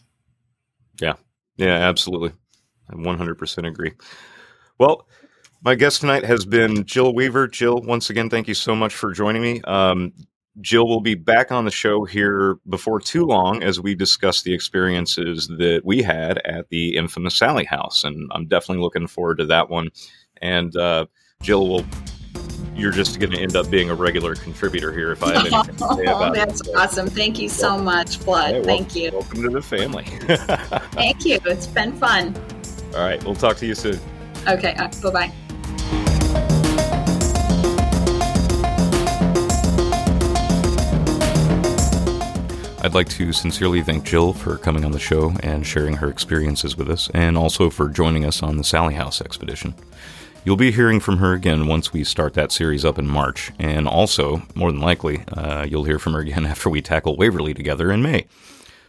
[0.99, 1.13] Yeah,
[1.57, 2.33] Yeah, absolutely.
[2.89, 3.93] I 100% agree.
[4.77, 5.07] Well,
[5.61, 7.47] my guest tonight has been Jill Weaver.
[7.47, 9.61] Jill, once again, thank you so much for joining me.
[9.61, 10.13] Um,
[10.61, 14.53] Jill will be back on the show here before too long as we discuss the
[14.53, 18.03] experiences that we had at the infamous Sallie House.
[18.03, 19.89] And I'm definitely looking forward to that one.
[20.41, 21.05] And uh,
[21.41, 21.85] Jill will,
[22.79, 25.75] you're just going to end up being a regular contributor here if I have anything
[25.75, 26.75] to say Oh, about that's it.
[26.75, 27.07] awesome!
[27.07, 28.51] Thank you so much, Flood.
[28.51, 30.03] Hey, wel- Thank you, Welcome to the family.
[30.93, 31.39] thank you.
[31.45, 32.35] It's been fun.
[32.95, 33.99] All right, we'll talk to you soon.
[34.47, 36.39] Okay, uh, bye bye.
[42.81, 46.77] I'd like to sincerely thank Jill for coming on the show and sharing her experiences
[46.77, 49.75] with us, and also for joining us on the Sallie House expedition.
[50.45, 53.87] You'll be hearing from her again once we start that series up in March, and
[53.87, 57.91] also, more than likely, uh, you'll hear from her again after we tackle Waverly together
[57.91, 58.25] in May.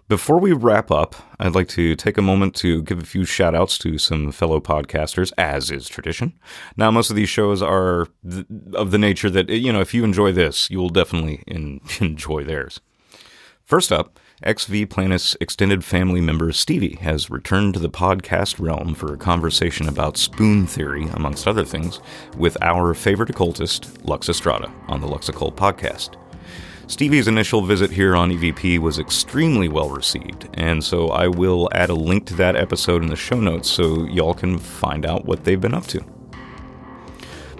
[0.08, 3.54] Before we wrap up, I'd like to take a moment to give a few shout
[3.54, 6.32] outs to some fellow podcasters, as is tradition.
[6.76, 10.02] Now, most of these shows are th- of the nature that, you know, if you
[10.02, 12.80] enjoy this, you'll definitely en- enjoy theirs.
[13.64, 19.12] First up, XV Planets' extended family member Stevie has returned to the podcast realm for
[19.12, 22.00] a conversation about spoon theory, amongst other things,
[22.38, 26.16] with our favorite occultist, Lux Estrada, on the Lux Occult podcast.
[26.86, 31.90] Stevie's initial visit here on EVP was extremely well received, and so I will add
[31.90, 35.44] a link to that episode in the show notes so y'all can find out what
[35.44, 36.02] they've been up to.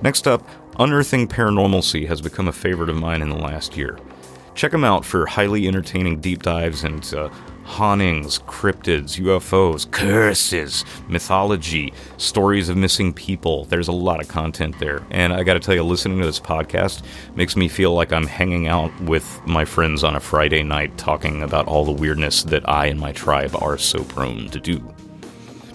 [0.00, 3.98] Next up, Unearthing Paranormalcy has become a favorite of mine in the last year.
[4.54, 7.34] Check them out for highly entertaining deep dives into uh,
[7.70, 13.64] hauntings, cryptids, UFOs, curses, mythology, stories of missing people.
[13.66, 15.02] There's a lot of content there.
[15.10, 17.02] And I got to tell you, listening to this podcast
[17.36, 21.42] makes me feel like I'm hanging out with my friends on a Friday night talking
[21.42, 24.82] about all the weirdness that I and my tribe are so prone to do.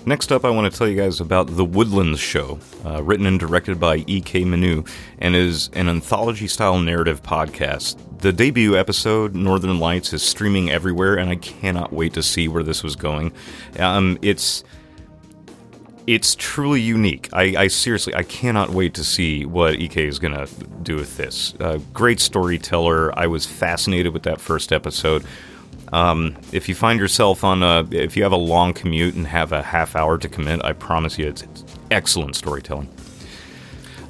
[0.08, 3.40] Next up, I want to tell you guys about The Woodlands Show, uh, written and
[3.40, 4.46] directed by E.K.
[4.46, 4.84] Manu,
[5.18, 7.98] and is an anthology style narrative podcast.
[8.20, 12.62] The debut episode, Northern Lights, is streaming everywhere, and I cannot wait to see where
[12.62, 13.34] this was going.
[13.80, 14.64] Um, it's.
[16.08, 17.30] It's truly unique.
[17.34, 20.46] I, I, seriously, I cannot wait to see what EK is going to
[20.84, 21.56] do with this.
[21.60, 23.18] Uh, great storyteller.
[23.18, 25.26] I was fascinated with that first episode.
[25.94, 29.52] Um, if you find yourself on a, if you have a long commute and have
[29.52, 32.90] a half hour to commit, I promise you it's, it's excellent storytelling.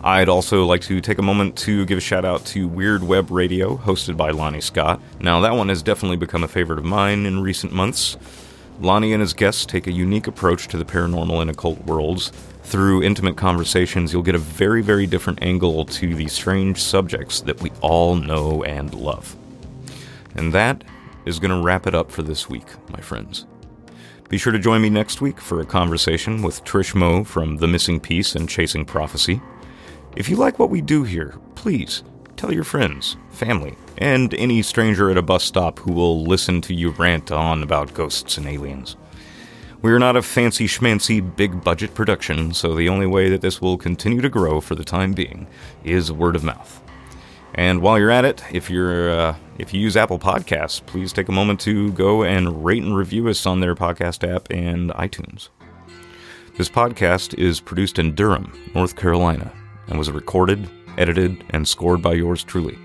[0.04, 3.32] I'd also like to take a moment to give a shout out to Weird Web
[3.32, 5.02] Radio, hosted by Lonnie Scott.
[5.20, 8.16] Now, that one has definitely become a favorite of mine in recent months.
[8.80, 12.32] Lonnie and his guests take a unique approach to the paranormal and occult worlds.
[12.64, 17.62] Through intimate conversations, you'll get a very, very different angle to these strange subjects that
[17.62, 19.36] we all know and love.
[20.36, 20.84] And that
[21.26, 23.46] is going to wrap it up for this week, my friends.
[24.30, 27.68] Be sure to join me next week for a conversation with Trish Moe from The
[27.68, 29.42] Missing Piece and Chasing Prophecy.
[30.16, 32.04] If you like what we do here, please
[32.36, 36.74] tell your friends, family, and any stranger at a bus stop who will listen to
[36.74, 38.96] you rant on about ghosts and aliens.
[39.82, 43.62] We are not a fancy schmancy big budget production, so the only way that this
[43.62, 45.48] will continue to grow for the time being
[45.84, 46.82] is word of mouth.
[47.58, 51.30] And while you're at it, if you're uh, if you use Apple Podcasts, please take
[51.30, 55.48] a moment to go and rate and review us on their podcast app and iTunes.
[56.58, 59.54] This podcast is produced in Durham, North Carolina,
[59.88, 62.78] and was recorded, edited, and scored by yours truly.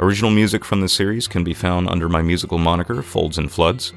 [0.00, 3.92] Original music from the series can be found under my musical moniker, Folds and Floods.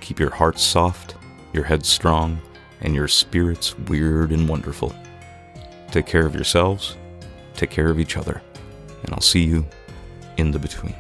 [0.01, 1.17] Keep your hearts soft,
[1.53, 2.41] your heads strong,
[2.81, 4.95] and your spirits weird and wonderful.
[5.91, 6.97] Take care of yourselves,
[7.55, 8.43] take care of each other,
[9.03, 9.65] and I'll see you
[10.37, 10.95] in the between.